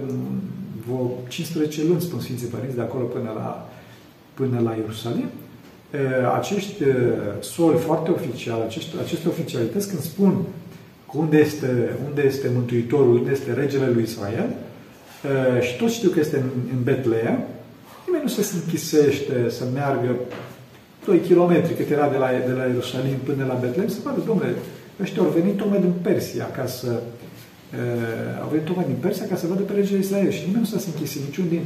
[0.86, 3.70] vreo 15 luni, spun Sfinții Părinți, de acolo până la,
[4.34, 5.30] până la Ierusalim.
[6.38, 6.82] Acești
[7.40, 10.44] soli foarte oficiali, acești, aceste oficialități, când spun
[11.12, 14.50] unde este, unde este Mântuitorul, unde este regele lui Israel,
[15.60, 17.38] și toți știu că este în, în Betleem,
[18.06, 20.16] nimeni nu se închisește să meargă
[21.04, 24.54] 2 km cât era de la, de la Ierusalim până la Betlehem, să vadă, domnule,
[25.02, 27.17] ăștia au venit tocmai din Persia ca să uh,
[28.42, 30.90] au venit tocmai din Persia ca să vadă pe regele Israel și nimeni nu s-a
[30.92, 31.64] închis niciun din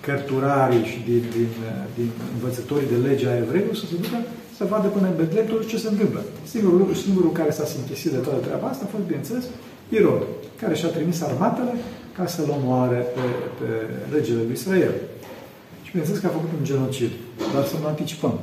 [0.00, 1.50] cărturarii și din, din,
[1.96, 4.18] din învățătorii de legea evreilor să se ducă
[4.58, 6.22] să vadă până în Betlehem tot ce se întâmplă.
[6.52, 9.44] Singurul lucru, singurul care s-a închisit de toată treaba asta a fost, bineînțeles,
[9.88, 10.22] Irod,
[10.60, 11.74] care și-a trimis armatele
[12.16, 13.26] ca să-l omoare pe,
[13.58, 13.68] pe
[14.14, 14.94] regele lui Israel.
[15.82, 17.10] Și bineînțeles că a făcut un genocid,
[17.54, 18.34] dar să nu anticipăm.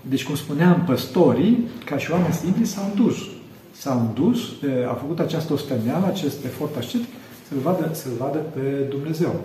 [0.00, 3.16] Deci, cum spuneam, păstorii, ca și oameni simpli, s-au dus.
[3.82, 4.38] S-au dus,
[4.88, 7.00] au făcut această osteneală, acest efort ascet,
[7.48, 9.44] să-L vadă, să vadă pe Dumnezeu.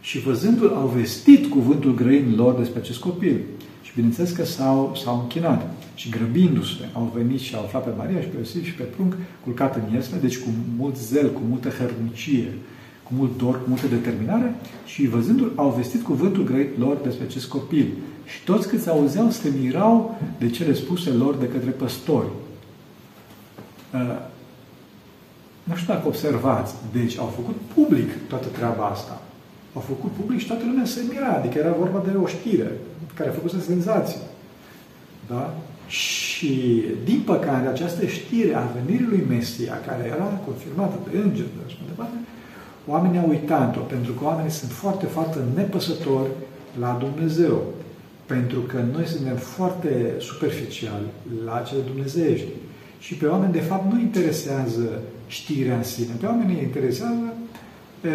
[0.00, 3.36] Și văzându-l, au vestit cuvântul grăinilor despre acest copil.
[3.82, 5.72] Și bineînțeles că s-au, s-au închinat.
[5.94, 9.16] Și grăbindu-se, au venit și au aflat pe Maria și pe Iosif și pe prunc,
[9.44, 12.52] culcat în iesle, deci cu mult zel, cu multă hărnicie,
[13.02, 14.54] cu mult dor, cu multă determinare
[14.86, 17.86] și văzându-l, au vestit cuvântul grăit lor despre acest copil.
[18.24, 22.28] Și toți câți auzeau se mirau de cele spuse lor de către păstori.
[23.94, 24.18] Uh,
[25.62, 29.20] nu știu dacă observați, deci au făcut public toată treaba asta.
[29.74, 32.70] Au făcut public și toată lumea se mira, adică era vorba de o știre
[33.14, 34.20] care a făcut senzație.
[35.28, 35.54] Da?
[35.86, 41.62] Și, din păcate, această știre a venirii lui Mesia, care era confirmată de înger, de
[41.66, 42.16] așa departe,
[42.86, 46.30] oamenii au uitat-o, pentru că oamenii sunt foarte, foarte nepăsători
[46.80, 47.62] la Dumnezeu.
[48.26, 51.06] Pentru că noi suntem foarte superficiali
[51.44, 52.48] la cele dumnezeiești.
[53.00, 54.86] Și pe oameni, de fapt, nu interesează
[55.26, 56.12] știrea în sine.
[56.20, 57.26] Pe oameni îi interesează
[58.04, 58.10] e,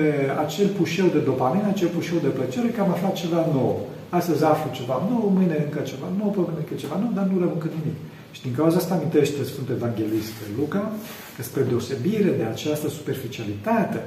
[0.46, 3.88] acel pușeu de dopamină, acel pușeu de plăcere, că am aflat ceva nou.
[4.10, 7.40] Astăzi aflu ceva nou, mâine încă ceva nou, pe mâine încă ceva nou, dar nu
[7.40, 7.98] rămân nimic.
[8.36, 10.92] Și din cauza asta amintește Sfântul Evanghelist Luca
[11.36, 14.02] că spre deosebire de această superficialitate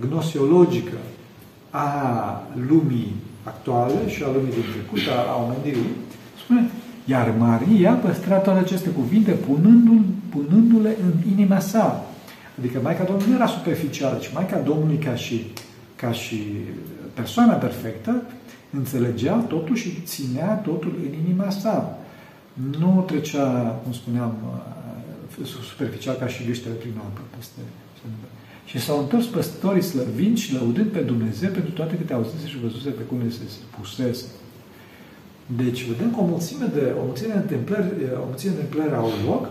[0.00, 0.98] gnosiologică
[1.70, 1.90] a
[2.68, 5.90] lumii actuale și a lumii din trecut, a, a omenirii,
[6.40, 6.70] spune,
[7.10, 12.06] iar Maria păstra toate aceste cuvinte punându-le punându în inima sa.
[12.58, 15.46] Adică Maica Domnului nu era superficială, ci Maica Domnului ca și,
[15.96, 16.42] ca și
[17.14, 18.22] persoana perfectă
[18.70, 21.98] înțelegea totul și ținea totul în inima sa.
[22.78, 24.34] nu trecea, cum spuneam,
[25.70, 27.60] superficial ca și gâștele prin apă peste
[28.64, 32.90] și s-au întors păstorii slăvind și lăudând pe Dumnezeu pentru toate câte auzise și văzuse
[32.90, 34.24] pe cum le se spusese.
[35.56, 37.84] Deci vedem că o mulțime de, o mulțime de întâmplări,
[38.22, 39.50] o mulțime de întâmplări au loc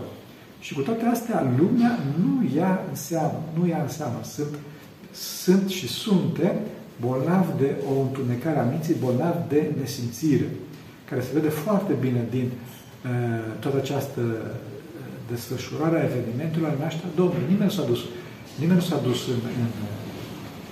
[0.59, 4.19] și cu toate astea lumea nu ia în seamă, nu ia în seamă.
[4.23, 4.53] Sunt,
[5.43, 6.55] sunt și suntem
[7.01, 10.49] bolnavi de o întunecare a minții, bolnavi de nesimțire,
[11.09, 14.37] care se vede foarte bine din uh, toată această uh,
[15.31, 17.51] desfășurare a evenimentului al nașterea Domnului.
[17.53, 18.01] Nimeni s-a dus,
[18.61, 19.71] nimeni nu s-a dus în, în,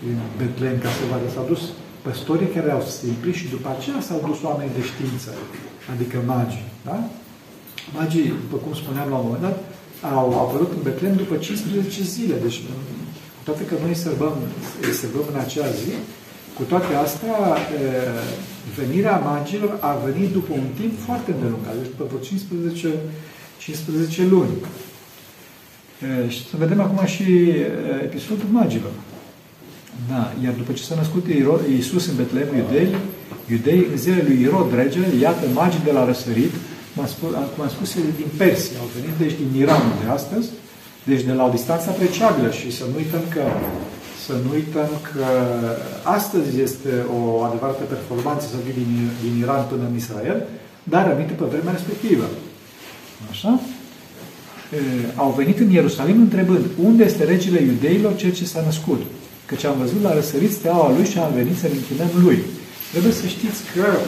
[0.10, 1.64] în Betlehem ca să vadă, s-au dus
[2.06, 5.32] păstorii care au simplit și după aceea s-au dus oameni de știință,
[5.94, 6.70] adică magii.
[6.88, 6.98] Da?
[7.98, 9.58] Magii, după cum spuneam la un moment dat,
[10.20, 12.36] au apărut în Betlehem după 15 zile.
[12.46, 12.60] Deci,
[13.38, 14.36] cu toate că noi sărbăm,
[15.02, 15.94] sărbăm în acea zi,
[16.58, 17.38] cu toate astea,
[18.80, 22.94] venirea magilor a venit după un timp foarte îndelungat, deci după 15,
[23.58, 24.56] 15 luni.
[26.28, 27.24] Și să vedem acum și
[28.08, 28.92] episodul magilor.
[30.12, 31.26] Da, iar după ce s-a născut
[31.76, 32.90] Iisus în Betlehem, iudei,
[33.52, 36.54] iudei, în zilele lui Irod, regele, iată, magii de la răsărit,
[37.54, 40.48] cum am spus, din Persia, au venit deci din Iranul de astăzi,
[41.04, 43.44] deci de la o distanță apreciabilă și să nu uităm că
[44.26, 45.26] să nu uităm că
[46.04, 48.92] astăzi este o adevărată performanță să vii din,
[49.24, 50.40] din Iran până în Israel,
[50.84, 52.26] dar aminte pe vremea respectivă.
[53.30, 53.60] Așa?
[54.74, 54.78] E,
[55.16, 59.02] au venit în Ierusalim întrebând, unde este regele iudeilor cel ce s-a născut?
[59.46, 62.40] Căci am văzut la răsărit steaua lui și am venit să-l închinăm lui.
[62.92, 64.00] Trebuie să știți că e,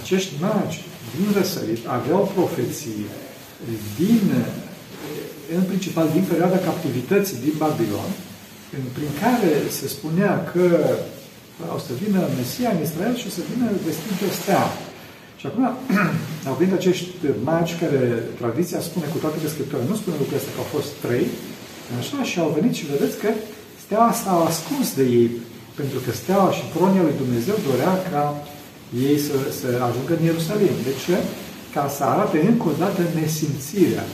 [0.00, 0.78] acești magi
[1.16, 3.02] din răsărit aveau profeții
[3.98, 4.22] din,
[5.56, 8.10] în principal din perioada captivității din Babilon,
[8.96, 10.66] prin care se spunea că
[11.76, 14.64] o să vină Mesia în Israel și o să vină vestit de stea.
[15.40, 15.64] Și acum
[16.48, 17.08] au venit acești
[17.50, 18.00] magi care
[18.40, 21.26] tradiția spune cu toate descriptorile, nu spune lucrurile astea că au fost trei,
[21.98, 23.28] așa, și au venit și vedeți că
[23.94, 25.30] steaua s-a ascuns de ei,
[25.74, 28.24] pentru că steaua și pronia lui Dumnezeu dorea ca
[29.06, 30.74] ei să, să ajungă în Ierusalim.
[30.88, 31.16] De ce?
[31.74, 34.06] Ca să arate încă o dată nesimțirea.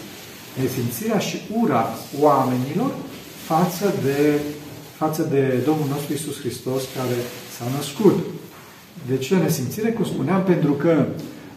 [0.60, 1.82] Nesimțirea și ura
[2.26, 2.90] oamenilor
[3.50, 4.40] față de,
[4.96, 7.18] față de Domnul nostru Isus Hristos care
[7.54, 8.16] s-a născut.
[9.08, 9.90] De ce nesimțire?
[9.90, 11.06] Cum spuneam, pentru că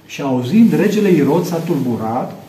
[0.06, 2.43] și auzind regele Irod s-a tulburat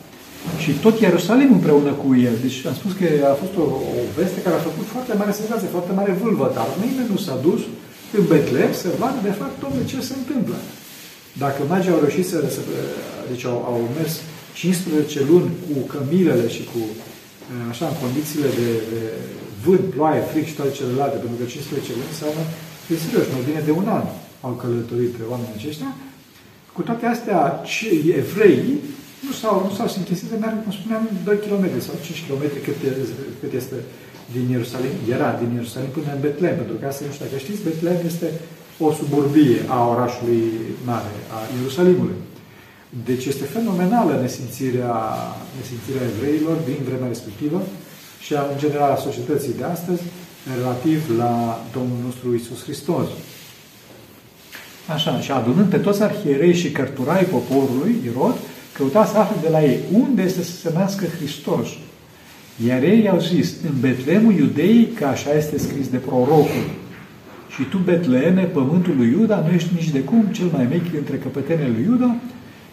[0.63, 2.35] și tot Ierusalim împreună cu el.
[2.45, 3.65] Deci am spus că a fost o,
[3.99, 7.37] o veste care a făcut foarte mare senzație, foarte mare vâlvă, dar nimeni nu s-a
[7.47, 7.61] dus
[8.17, 10.57] în Betlehem să vadă de fapt domnule ce se întâmplă.
[11.43, 12.37] Dacă magii au reușit să,
[13.31, 14.13] deci au, au mers
[14.53, 16.81] 15 luni cu cămilele și cu
[17.71, 19.01] așa, în condițiile de, de
[19.65, 22.43] vânt, ploaie, fric și toate celelalte, pentru că 15 luni înseamnă,
[22.91, 24.05] e serios, mai bine de un an
[24.45, 25.89] au călătorit pe oamenii aceștia.
[26.75, 27.39] Cu toate astea,
[28.23, 28.73] evreii
[29.25, 32.77] nu s-au, nu s-au simțit de merg, cum spuneam, 2 km sau 5 km cât,
[33.41, 33.77] cât este
[34.35, 37.65] din Ierusalim, era din Ierusalim până în Betlehem, pentru că asta nu știu dacă știți,
[37.67, 38.27] Betlehem este
[38.85, 40.43] o suburbie a orașului
[40.89, 42.19] mare, a Ierusalimului.
[43.09, 44.95] Deci este fenomenală nesimțirea,
[45.59, 47.59] nesimțirea evreilor din vremea respectivă
[48.25, 50.01] și a, în general a societății de astăzi
[50.55, 51.33] relativ la
[51.75, 53.07] Domnul nostru Isus Hristos.
[54.93, 58.37] Așa, și adunând pe toți arhierei și cărturai poporului, Irod,
[58.77, 61.67] căuta să afle de la ei unde este să se nască Hristos.
[62.67, 66.65] Iar ei i-au zis, în Betlemul iudeii, că așa este scris de prorocul.
[67.49, 71.17] Și tu, Betleme, pământul lui Iuda, nu ești nici de cum cel mai mic dintre
[71.17, 72.15] căpătenele lui Iuda,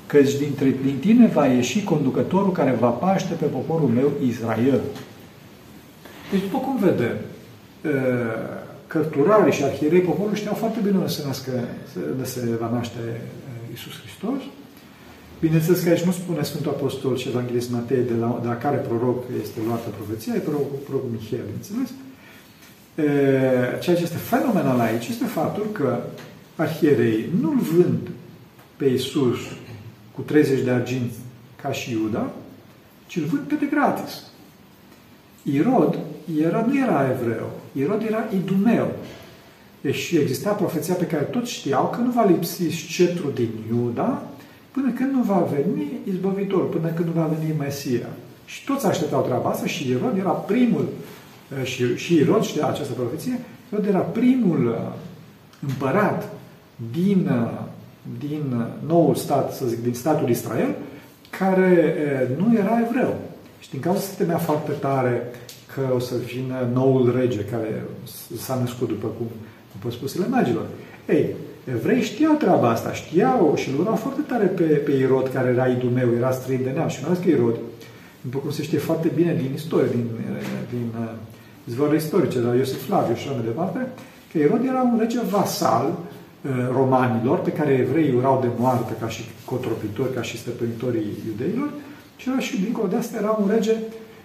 [0.07, 4.81] căci dintre, din tine va ieși conducătorul care va paște pe poporul meu Israel.
[6.31, 7.17] Deci, după cum vedem,
[8.87, 11.51] cărturarii și arhierei poporului știau foarte bine unde se, nască,
[12.11, 13.21] unde se va naște
[13.73, 14.41] Isus Hristos.
[15.43, 18.77] Bineînțeles că aici nu spune Sfântul Apostol și Evanghelist Matei de la, de la care
[18.77, 21.91] proroc este luată profeția, e prorocul, prorocul Mihail, bineînțeles.
[23.83, 26.03] Ceea ce este fenomenal aici este faptul că
[26.57, 28.09] arhierei nu-L vând
[28.77, 29.39] pe Isus
[30.15, 31.17] cu 30 de arginți
[31.63, 32.33] ca și Iuda,
[33.07, 34.23] ci îl vând pe de gratis.
[35.43, 35.99] Irod
[36.43, 38.93] era, nu era evreu, Irod era idumeu.
[39.81, 44.23] Deci exista profeția pe care toți știau că nu va lipsi scetrul din Iuda
[44.73, 48.09] până când nu va veni izbăvitorul, până când nu va veni Mesia.
[48.45, 50.89] Și toți așteptau treaba asta și Irod era primul,
[51.59, 53.41] eh, și, și Irod știa această profeție,
[53.73, 54.93] Irod era primul eh,
[55.61, 56.33] împărat
[56.93, 57.71] din eh,
[58.19, 60.75] din noul stat, să zic, din statul Israel,
[61.39, 63.15] care nu era evreu.
[63.61, 65.31] Și din cauza se temea foarte tare
[65.75, 67.85] că o să vină noul rege care
[68.37, 69.27] s-a născut după cum,
[69.73, 70.67] după spusele magilor.
[71.09, 75.49] Ei, Evrei știau treaba asta, știau și îl urau foarte tare pe, pe Irod, care
[75.49, 76.89] era idul meu, era străin de neam.
[76.89, 77.57] Și mai ales că Irod,
[78.21, 80.07] după cum se știe foarte bine din istorie, din,
[80.71, 81.11] din uh,
[81.69, 83.79] izvoarele istorice, de la Iosif Flaviu și așa mai departe,
[84.33, 89.09] că Irod era un rege vasal uh, romanilor, pe care evreii urau de moarte ca
[89.09, 91.71] și cotropitori, ca și stăpânitorii iudeilor,
[92.17, 93.75] și era și dincolo de asta era un rege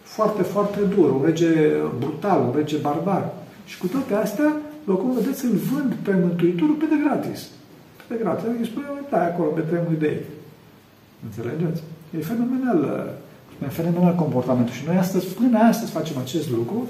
[0.04, 1.50] foarte, foarte dur, un rege
[2.00, 3.34] brutal, un rege barbar.
[3.66, 4.56] Și cu toate astea,
[4.88, 7.40] după cum vedeți, îl vând pe Mântuitorul pe de gratis.
[7.98, 8.46] Pe de gratis.
[8.60, 10.22] Îi spune, da, acolo, pe trei de ei.
[11.26, 11.82] Înțelegeți?
[12.18, 12.80] E fenomenal,
[13.64, 14.74] e fenomenal comportamentul.
[14.74, 16.90] Și noi astăzi, până astăzi facem acest lucru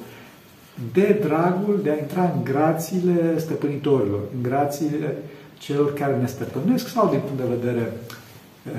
[0.94, 5.18] de dragul de a intra în grațiile stăpânitorilor, în grațiile
[5.60, 8.74] celor care ne stăpânesc sau din punct de vedere uh,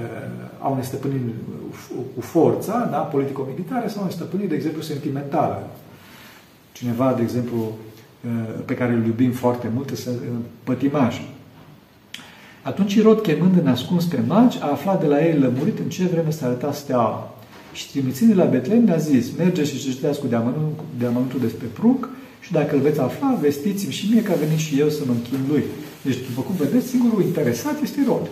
[0.60, 1.22] au ne stăpâniri
[2.14, 5.58] cu forța, da, politico-militare, sau ne stăpâniri, de exemplu, sentimentale.
[6.72, 7.87] Cineva, de exemplu, Uh,
[8.64, 10.10] pe care îl iubim foarte mult, este
[10.64, 11.16] pătimaș.
[12.62, 16.04] Atunci Irod, chemând în ascuns pe magi, a aflat de la ei lămurit în ce
[16.04, 17.34] vreme s-a arătat steaua.
[17.72, 20.28] Și trimițând la Betlehem le-a zis, merge și citească cu
[20.98, 22.08] deamănuntul despre pruc
[22.40, 25.12] și dacă îl veți afla, vestiți-mi și mie că a venit și eu să mă
[25.12, 25.62] închin lui.
[26.02, 28.26] Deci, după cum vedeți, singurul interesat este Irod.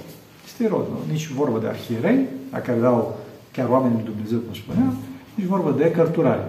[0.46, 1.12] Este Irod, nu?
[1.12, 3.18] Nici vorbă de arhierei, la care erau
[3.52, 4.96] chiar oamenii lui Dumnezeu, cum spuneam,
[5.34, 6.46] nici vorbă de cărturari.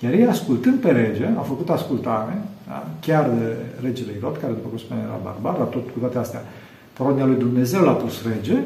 [0.00, 2.86] Iar ei, ascultând pe rege, au făcut ascultare, da?
[3.00, 6.42] chiar de regele Irod, care, după cum spune, era barbar, dar tot cu toate astea,
[6.92, 8.58] poronia lui Dumnezeu l-a pus rege,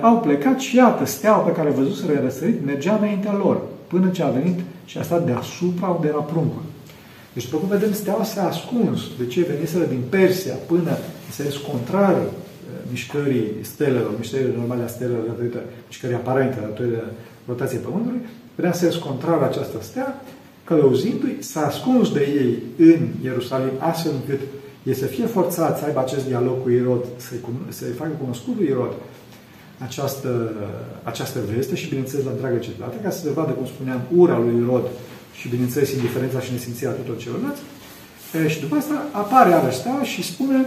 [0.00, 4.28] au plecat și iată, steaua pe care văzuseră răsărit mergea înaintea lor, până ce a
[4.28, 6.62] venit și a stat deasupra unde era pruncul.
[7.32, 9.00] Deci, după cum vedem, steaua s-a ascuns.
[9.18, 10.96] De ce veniseră din Persia până
[11.30, 12.16] să ies contrar
[12.90, 17.04] mișcării stelelor, mișcării normale a stelelor datorită mișcării aparente datorită
[17.46, 18.20] rotației Pământului,
[18.54, 20.22] vrea să ies contrar această stea,
[20.64, 24.40] călăuzindu-i, s-a ascuns de ei în Ierusalim, astfel încât
[24.82, 28.68] ei să fie forțați să aibă acest dialog cu Irod, să-i, să facă cunoscut lui
[28.68, 28.92] Irod
[29.78, 30.52] această,
[31.02, 34.62] această veste și, bineînțeles, la întreaga cetate, ca să se vadă, cum spuneam, ura lui
[34.62, 34.86] Irod
[35.38, 37.62] și, bineînțeles, indiferența și nesimțirea tuturor celorlalți.
[38.46, 40.66] Și după asta apare iarăși și spune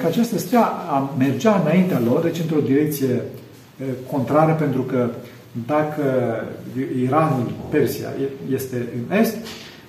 [0.00, 0.72] că această stea
[1.18, 3.22] mergea înaintea lor, deci într-o direcție
[4.10, 5.10] contrară, pentru că
[5.66, 6.02] dacă
[7.02, 8.08] Iranul, Persia,
[8.52, 9.36] este în est,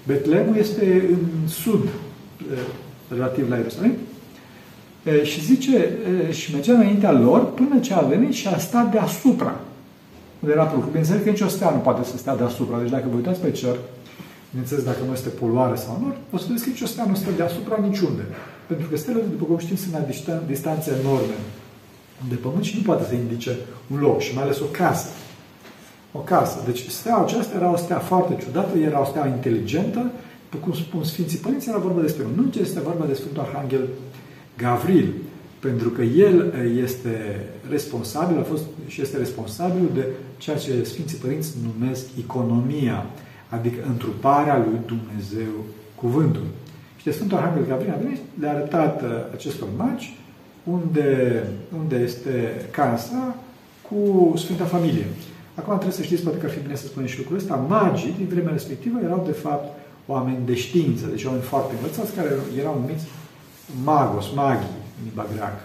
[0.08, 1.88] Betlemul este în sud,
[3.10, 3.93] relativ la Ierusalim,
[5.23, 5.89] și zice,
[6.32, 9.60] și mergea înaintea lor până ce a venit și a stat deasupra.
[10.39, 10.89] Unde era pruncul.
[10.89, 12.80] Bineînțeles că nicio stea nu poate să stea deasupra.
[12.80, 13.75] Deci dacă vă uitați pe cer,
[14.49, 17.30] bineînțeles dacă nu este poluare sau nu, o să vedeți că nicio stea nu stă
[17.36, 18.21] deasupra niciunde.
[18.67, 20.06] Pentru că stelele, după cum știm, sunt la
[20.47, 21.38] distanțe enorme
[22.30, 23.58] de pământ și nu poate să indice
[23.93, 25.08] un loc și mai ales o casă
[26.17, 26.58] o casă.
[26.65, 30.12] Deci steaua aceasta era o stea foarte ciudată, era o stea inteligentă,
[30.49, 33.88] după cum spun Sfinții Părinți, era vorba despre un înger, este vorba despre Sfântul Arhanghel
[34.58, 35.13] Gavril,
[35.60, 40.06] pentru că el este responsabil, a fost și este responsabil de
[40.38, 43.06] ceea ce Sfinții Părinți numesc economia,
[43.49, 45.54] adică întruparea lui Dumnezeu
[45.95, 46.45] cuvântul.
[46.97, 50.17] Și de Sfântul Arhanghel Gavril a venit, le-a arătat uh, acestor magi
[50.63, 51.43] unde,
[51.80, 53.36] unde este casa
[53.89, 55.06] cu Sfânta Familie.
[55.55, 58.15] Acum trebuie să știți, poate că ar fi bine să spunem și lucrul ăsta, magii
[58.17, 59.67] din vremea respectivă erau de fapt
[60.05, 63.05] oameni de știință, deci oameni foarte învățați care erau numiți
[63.83, 65.63] magos, magii, în limba greacă.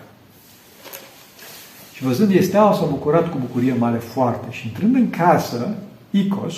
[1.95, 4.47] Și văzând ei steaua, s-au bucurat cu bucurie mare foarte.
[4.51, 5.75] Și intrând în casă,
[6.11, 6.55] Icos,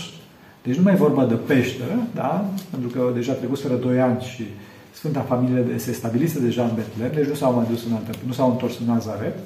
[0.62, 2.44] deci nu mai e vorba de peșteră, da?
[2.70, 4.44] pentru că deja trecuseră doi ani și
[4.92, 8.32] Sfânta Familie se stabilise deja în Betlehem, deci nu s-au mai dus în altă, nu
[8.32, 9.38] s-au întors în Nazaret,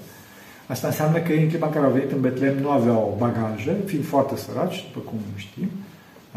[0.66, 3.76] Asta înseamnă că ei, în clipa în care au venit în Betlehem, nu aveau bagaje,
[3.84, 5.68] fiind foarte săraci, după cum știm.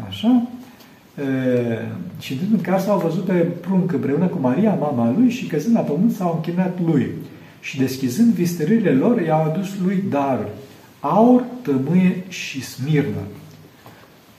[0.08, 0.48] Așa.
[1.18, 1.24] E,
[2.18, 5.74] și întâlnind în casă au văzut pe prunc împreună cu Maria, mama lui, și căzând
[5.74, 7.10] la pământ s-au închinat lui.
[7.60, 10.48] Și deschizând vistările lor, i-au adus lui daruri.
[11.00, 13.22] Aur, tămâie și smirnă.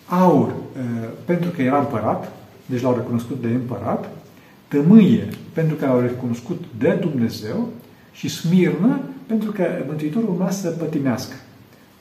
[0.06, 0.80] Aur, e,
[1.26, 2.32] pentru că era împărat,
[2.66, 4.10] deci l-au recunoscut de împărat,
[4.68, 7.70] tămâie, pentru că l-au recunoscut de Dumnezeu,
[8.12, 11.36] și smirnă, pentru că Mântuitorul urma să pătimească.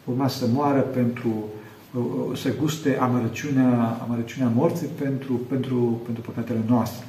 [0.05, 1.45] Urma să moară pentru,
[1.95, 7.07] uh, uh, să guste amărăciunea, amărăciunea morții pentru, pentru, pentru păcatele noastre.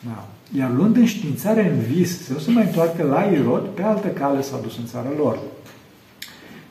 [0.00, 0.28] Da.
[0.58, 4.42] Iar luând înștiințare în vis, să nu se mai întoarcă la Irod, pe altă cale
[4.42, 5.38] s-a dus în țara lor.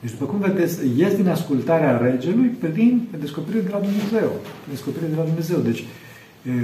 [0.00, 4.28] Deci, după cum vedeți, ies din ascultarea regelui prin descoperire de la Dumnezeu.
[4.60, 5.58] Prin descoperire de la Dumnezeu.
[5.58, 5.84] Deci,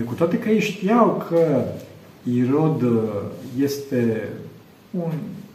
[0.05, 1.65] cu toate că ei știau că
[2.23, 2.99] Irod uh,
[3.59, 4.29] este
[4.91, 5.13] un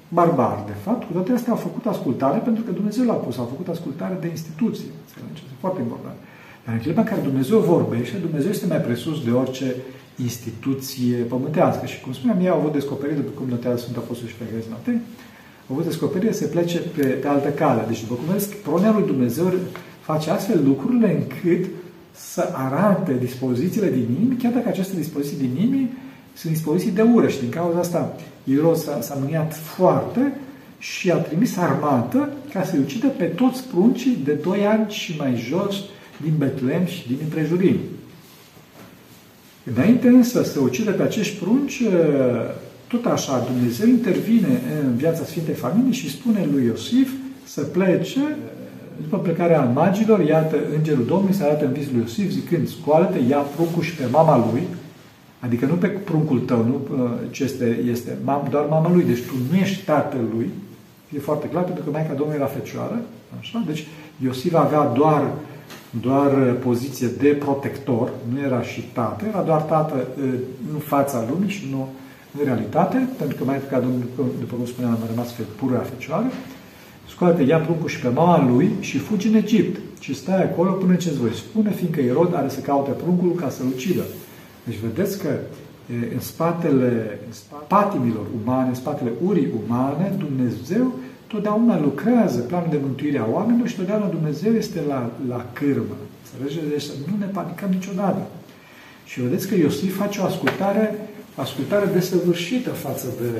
[0.07, 3.45] barbar, de fapt, cu toate astea au făcut ascultare pentru că Dumnezeu l-a pus, au
[3.45, 4.89] făcut ascultare de instituție.
[5.33, 6.15] Este foarte important.
[6.65, 9.75] Dar în clipa în care Dumnezeu vorbește, Dumnezeu este mai presus de orice
[10.15, 11.85] instituție pământească.
[11.85, 14.99] Și cum spuneam, ei au avut descoperire, după cum notează Sfântul Apostol și Feghez Matei,
[15.67, 17.83] au avut descoperire să plece pe, pe altă cale.
[17.87, 19.53] Deci, după cum vedeți, pronia lui Dumnezeu
[20.01, 21.65] face astfel lucrurile încât
[22.11, 25.89] să arate dispozițiile din inimii, chiar dacă aceste dispoziții din inimii
[26.35, 30.37] sunt dispoziții de ură și din cauza asta Irod s-a, s-a mâniat foarte
[30.77, 35.45] și a trimis armată ca să-i ucidă pe toți pruncii de 2 ani și mai
[35.49, 35.75] jos
[36.21, 37.79] din Betlehem și din împrejurimi.
[39.75, 41.81] Înainte însă să ucidă pe acești prunci,
[42.87, 47.11] tot așa, Dumnezeu intervine în viața Sfintei Familii și spune lui Iosif
[47.43, 48.37] să plece
[49.01, 53.37] după plecarea magilor, iată, Îngerul Domnului se arată în visul lui Iosif zicând, scoală-te, ia
[53.37, 54.63] pruncul și pe mama lui,
[55.45, 58.17] adică nu pe pruncul tău, nu uh, ce este, este
[58.49, 60.49] doar mama lui, deci tu nu ești tatăl lui,
[61.15, 63.01] e foarte clar, pentru că Maica Domnului era fecioară,
[63.39, 63.63] așa?
[63.65, 63.87] Deci
[64.23, 65.31] Iosif avea doar,
[66.01, 70.33] doar poziție de protector, nu era și tată, era doar tată uh,
[70.73, 71.87] în fața lumii și nu
[72.39, 76.25] în realitate, pentru că Maica Domnului, după cum spuneam, a rămas pură fecioară,
[77.09, 79.79] scoate, ia pruncul și pe mama lui și fugi în Egipt.
[79.99, 83.49] Și stai acolo până ce îți voi spune, fiindcă Irod are să caute pruncul ca
[83.49, 84.03] să-l ucidă.
[84.65, 85.29] Deci vedeți că
[86.13, 87.19] în spatele
[87.67, 90.93] patimilor umane, în spatele urii umane, Dumnezeu
[91.27, 95.97] totdeauna lucrează planul de mântuire a oamenilor și totdeauna Dumnezeu este la, la cârmă.
[96.23, 96.69] Înțelegeți?
[96.69, 98.23] Deci nu ne panicăm niciodată.
[99.05, 100.85] Și vedeți că Iosif face o ascultare,
[101.35, 103.31] ascultare desăvârșită față de,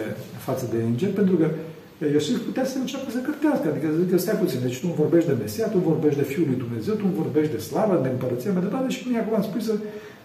[0.47, 1.47] față de înger, pentru că
[2.13, 5.30] Iosif putea să înceapă să cârtească, adică să zică, stai puțin, deci tu nu vorbești
[5.30, 8.51] de Mesia, tu vorbești de Fiul lui Dumnezeu, tu nu vorbești de slavă, de împărăție,
[8.51, 9.73] mai departe, și mie acum am spus să,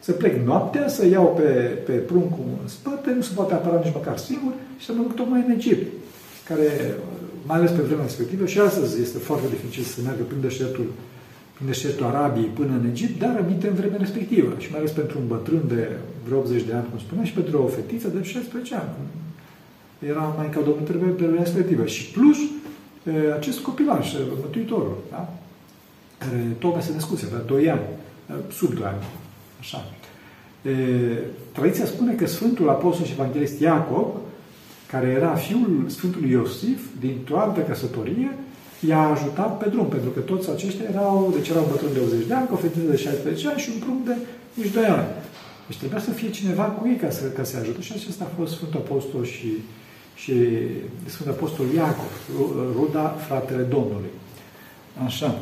[0.01, 1.49] să plec noaptea, să iau pe,
[1.87, 5.15] pe pruncul în spate, nu se poate apăra nici măcar singur și să mă duc
[5.15, 5.93] tocmai în Egipt,
[6.49, 6.69] care,
[7.47, 10.87] mai ales pe vremea respectivă, și astăzi este foarte dificil să meargă prin deșertul,
[11.55, 14.53] prin deșertul Arabiei până în Egipt, dar aminte în vremea respectivă.
[14.59, 15.89] Și mai ales pentru un bătrân de
[16.27, 18.91] vreo 80 de ani, cum spunea, și pentru o fetiță de 16 ani,
[20.13, 21.85] era mai ca Domnul trebuie pe respectivă.
[21.87, 22.39] Și plus,
[23.39, 25.33] acest copilaj, Mântuitorul, da?
[26.19, 27.87] care tocmai se născuse, avea 2 ani,
[28.53, 29.03] sub 2 ani,
[29.61, 29.85] așa.
[30.63, 30.71] E,
[31.53, 34.07] tradiția spune că Sfântul Apostol și Evanghelist Iacob,
[34.87, 38.31] care era fiul Sfântului Iosif, dintr-o altă căsătorie,
[38.89, 42.35] i-a ajutat pe drum, pentru că toți aceștia erau, deci erau bătrâni de 80 de
[42.35, 44.17] ani, cu o fetiță de 16 ani și un prunc de
[44.55, 45.09] nici 2 ani.
[45.67, 47.81] Deci trebuia să fie cineva cu ei ca să, ca să ajute.
[47.81, 49.49] Și acesta a fost Sfântul Apostol și
[50.23, 50.33] și
[51.07, 52.13] Sfântul Apostol Iacov,
[52.77, 54.13] ruda fratele Domnului.
[55.05, 55.39] Așa.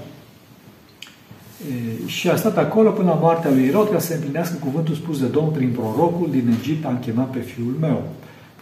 [1.67, 5.21] E, și a stat acolo până la moartea lui Irod ca să împlinească cuvântul spus
[5.21, 8.03] de Domnul prin prorocul din Egipt a chemat pe fiul meu.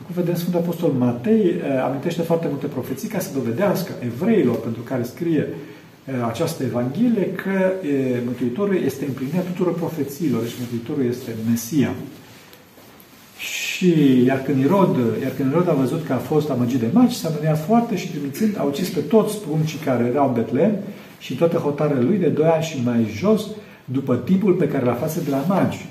[0.07, 5.03] Cum vedem, Sfântul Apostol Matei amintește foarte multe profeții ca să dovedească evreilor pentru care
[5.03, 5.49] scrie
[6.26, 7.72] această Evanghelie că
[8.24, 11.94] Mântuitorul este împlinirea tuturor profețiilor, deci Mântuitorul este Mesia.
[13.38, 17.16] Și iar când Irod, iar când Irod a văzut că a fost amăgit de magi,
[17.16, 20.74] s-a mâniat foarte și trimițând a ucis pe toți pruncii care erau în Betlehem
[21.18, 23.46] și toate hotare lui de doi ani și mai jos,
[23.84, 25.88] după timpul pe care l-a față de la magi.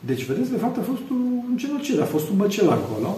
[0.00, 3.16] Deci, vedeți, de fapt a fost un genocid, a fost un măcel acolo.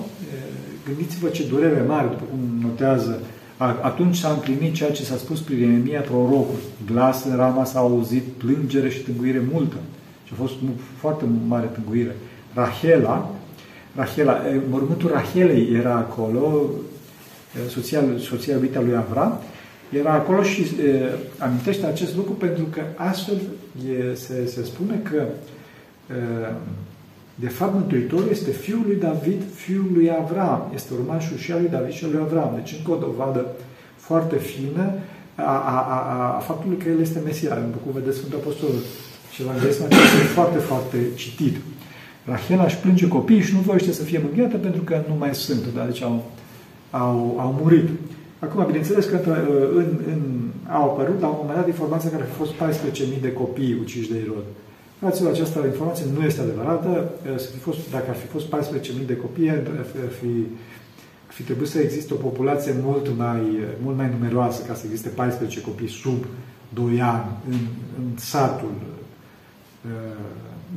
[0.87, 3.21] Gândiți-vă ce durere mare, după cum notează,
[3.83, 6.59] atunci s-a împlinit ceea ce s-a spus prin Ieremia prorocul.
[6.93, 9.77] Glas în Rama s-a auzit, plângere și tânguire multă.
[10.25, 10.55] Și a fost
[10.97, 12.17] foarte mare tânguire.
[12.55, 13.31] Rahela,
[13.97, 14.41] Rahela,
[14.71, 16.71] mormântul Rahelei era acolo,
[17.69, 19.41] soția, soția iubita lui Avram,
[19.91, 20.69] era acolo și e,
[21.39, 23.37] amintește acest lucru pentru că astfel
[24.11, 25.23] e, se, se spune că
[26.11, 26.15] e,
[27.35, 31.69] de fapt Mântuitorul este fiul lui David, fiul lui Avram, este urmașul și al lui
[31.69, 32.53] David și al lui Avram.
[32.55, 33.47] Deci încă o dovadă
[33.97, 34.93] foarte fină
[35.35, 37.55] a, a, a, a faptului că el este Mesia.
[37.55, 38.71] După cum vedeți Sfântul Apostol
[39.33, 41.57] și evanghelismul acesta este foarte, foarte citit.
[42.25, 45.65] Rahela își plânge copiii și nu voiește să fie mânghiată pentru că nu mai sunt,
[45.75, 46.31] dar deci au,
[46.91, 47.89] au, au murit.
[48.39, 49.17] Acum, bineînțeles că
[49.75, 50.21] în, în,
[50.69, 54.11] au apărut la un moment dat informația că ar fi fost 14.000 de copii uciși
[54.13, 54.45] de Irod.
[54.99, 57.11] Fraților, această informație nu este adevărată.
[57.37, 59.61] Să fi fost, dacă ar fi fost 14.000 de copii, ar
[60.21, 60.47] fi,
[61.27, 63.41] ar fi trebuit să existe o populație mult mai,
[63.83, 66.25] mult mai numeroasă ca să existe 14 copii sub
[66.69, 67.59] 2 ani în,
[67.99, 68.73] în satul
[69.85, 70.25] uh,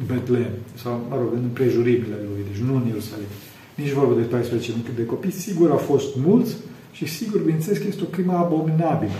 [0.08, 3.32] Betlehem, sau, mă rog, în împrejurimile lui, deci nu în Ierusalim.
[3.76, 6.56] Nici vorba de 14 mii de copii, sigur au fost mulți
[6.92, 9.12] și sigur, bineînțeles, că este o crimă abominabilă.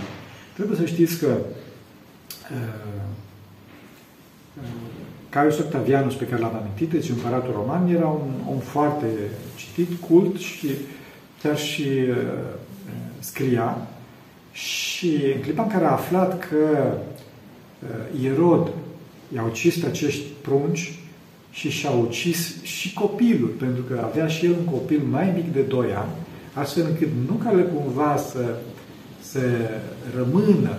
[0.54, 1.36] Trebuie să știți că
[2.50, 2.56] uh,
[4.56, 4.64] uh,
[5.28, 9.06] Caius Octavianus, pe care l-am amintit, deci împăratul roman, era un om foarte
[9.56, 10.68] citit, cult și
[11.42, 12.16] chiar și uh,
[13.18, 13.86] scria.
[14.52, 16.94] Și în clipa în care a aflat că
[17.82, 18.72] uh, Irod
[19.34, 21.01] i-au ucis pe acești prunci
[21.52, 25.60] și și-au ucis și copilul, pentru că avea și el un copil mai mic de
[25.60, 26.12] 2 ani,
[26.52, 28.54] astfel încât nu ca le cumva să,
[29.20, 29.40] să
[30.16, 30.76] rămână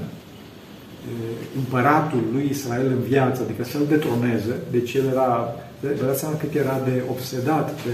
[1.57, 6.53] împăratul lui Israel în viață, adică să-l detroneze, deci el era, vă dați seama cât
[6.55, 7.91] era de obsedat de,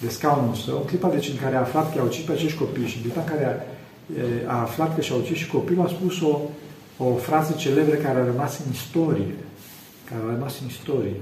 [0.00, 2.58] de scaunul său, în clipa deci în care a aflat că i-a ucis pe acești
[2.58, 3.66] copii și în clipa în care
[4.46, 6.40] a, a aflat că și-a ucis și copilul, a spus o,
[6.96, 9.34] o frază celebră care a rămas în istorie,
[10.04, 11.16] care a rămas în istorie.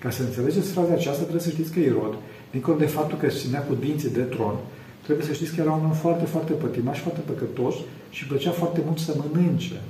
[0.00, 2.14] Ca să înțelegeți fraza aceasta, trebuie să știți că Irod,
[2.50, 4.56] dincolo de faptul că se ținea cu dinții de tron,
[5.02, 7.74] trebuie să știți că era un om foarte, foarte pătimaș, foarte păcătos
[8.10, 9.80] și plăcea foarte mult să mănânce.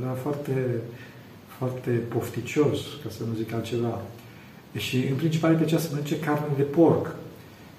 [0.00, 0.54] Era foarte,
[1.58, 4.00] foarte pofticios, ca să nu zic altceva.
[4.76, 7.14] Și în principal îi plăcea să mănânce carne de porc.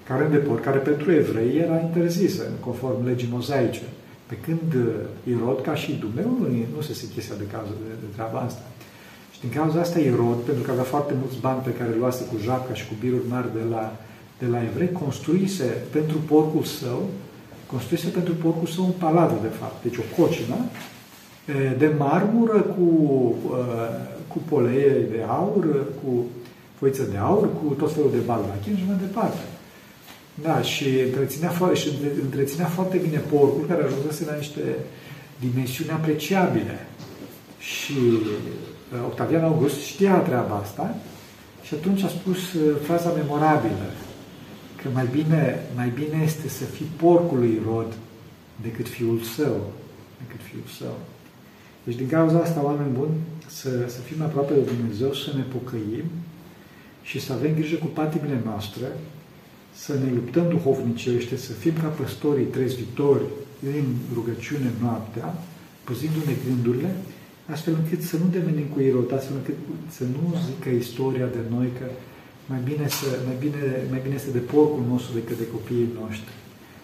[0.06, 3.82] Carne de porc, care pentru evrei era interzisă, conform legii mozaice.
[4.26, 4.76] Pe când
[5.28, 8.62] Irod, ca și Dumnezeu, nu, nu se chestia de cază de, de treaba asta.
[9.44, 12.24] Și din cauza asta Irod, pentru că avea foarte mulți bani pe care îi luase
[12.24, 13.96] cu japca și cu biruri mari de la,
[14.38, 17.08] de la evrei, construise pentru porcul său,
[17.66, 19.82] construise pentru porcul său un palat, de fapt.
[19.82, 20.56] Deci o cocină
[21.78, 22.88] de marmură cu,
[24.26, 25.64] cu poleie de aur,
[26.02, 26.24] cu
[26.78, 29.44] foiță de aur, cu tot felul de baldachin și mai departe.
[30.42, 31.88] Da, și întreținea, și
[32.22, 34.60] întreținea foarte bine porcul, care ajunsese la niște
[35.40, 36.86] dimensiuni apreciabile.
[37.58, 37.94] Și
[39.04, 40.96] Octavian August știa treaba asta
[41.62, 42.38] și atunci a spus
[42.82, 43.90] fraza memorabilă
[44.82, 47.92] că mai bine, mai bine este să fii porcul lui Rod
[48.62, 49.72] decât fiul său,
[50.18, 50.96] decât fiul său.
[51.84, 53.14] Deci din cauza asta, oameni buni,
[53.46, 56.04] să, să fim aproape de Dumnezeu, să ne pocăim
[57.02, 58.86] și să avem grijă cu patimile noastre,
[59.74, 63.24] să ne luptăm duhovnicește, să fim ca păstorii trezvitori
[63.62, 63.84] în
[64.14, 65.34] rugăciune noaptea,
[65.84, 66.94] păzindu-ne gândurile,
[67.52, 69.58] astfel încât să nu devenim cu irot, astfel încât
[69.96, 71.86] să nu zică istoria de noi că
[72.50, 76.34] mai bine, să, mai, bine, mai bine este de porcul nostru decât de copiii noștri.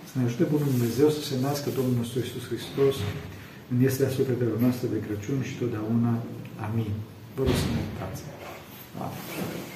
[0.09, 2.97] Să ne ajute Bunul Dumnezeu să se nască Domnul nostru Iisus Hristos,
[3.71, 6.13] în este sufletele noastre de Crăciun și totdeauna.
[6.67, 6.93] Amin.
[7.35, 8.23] Vă rog să meditați.
[9.05, 9.70] Amin.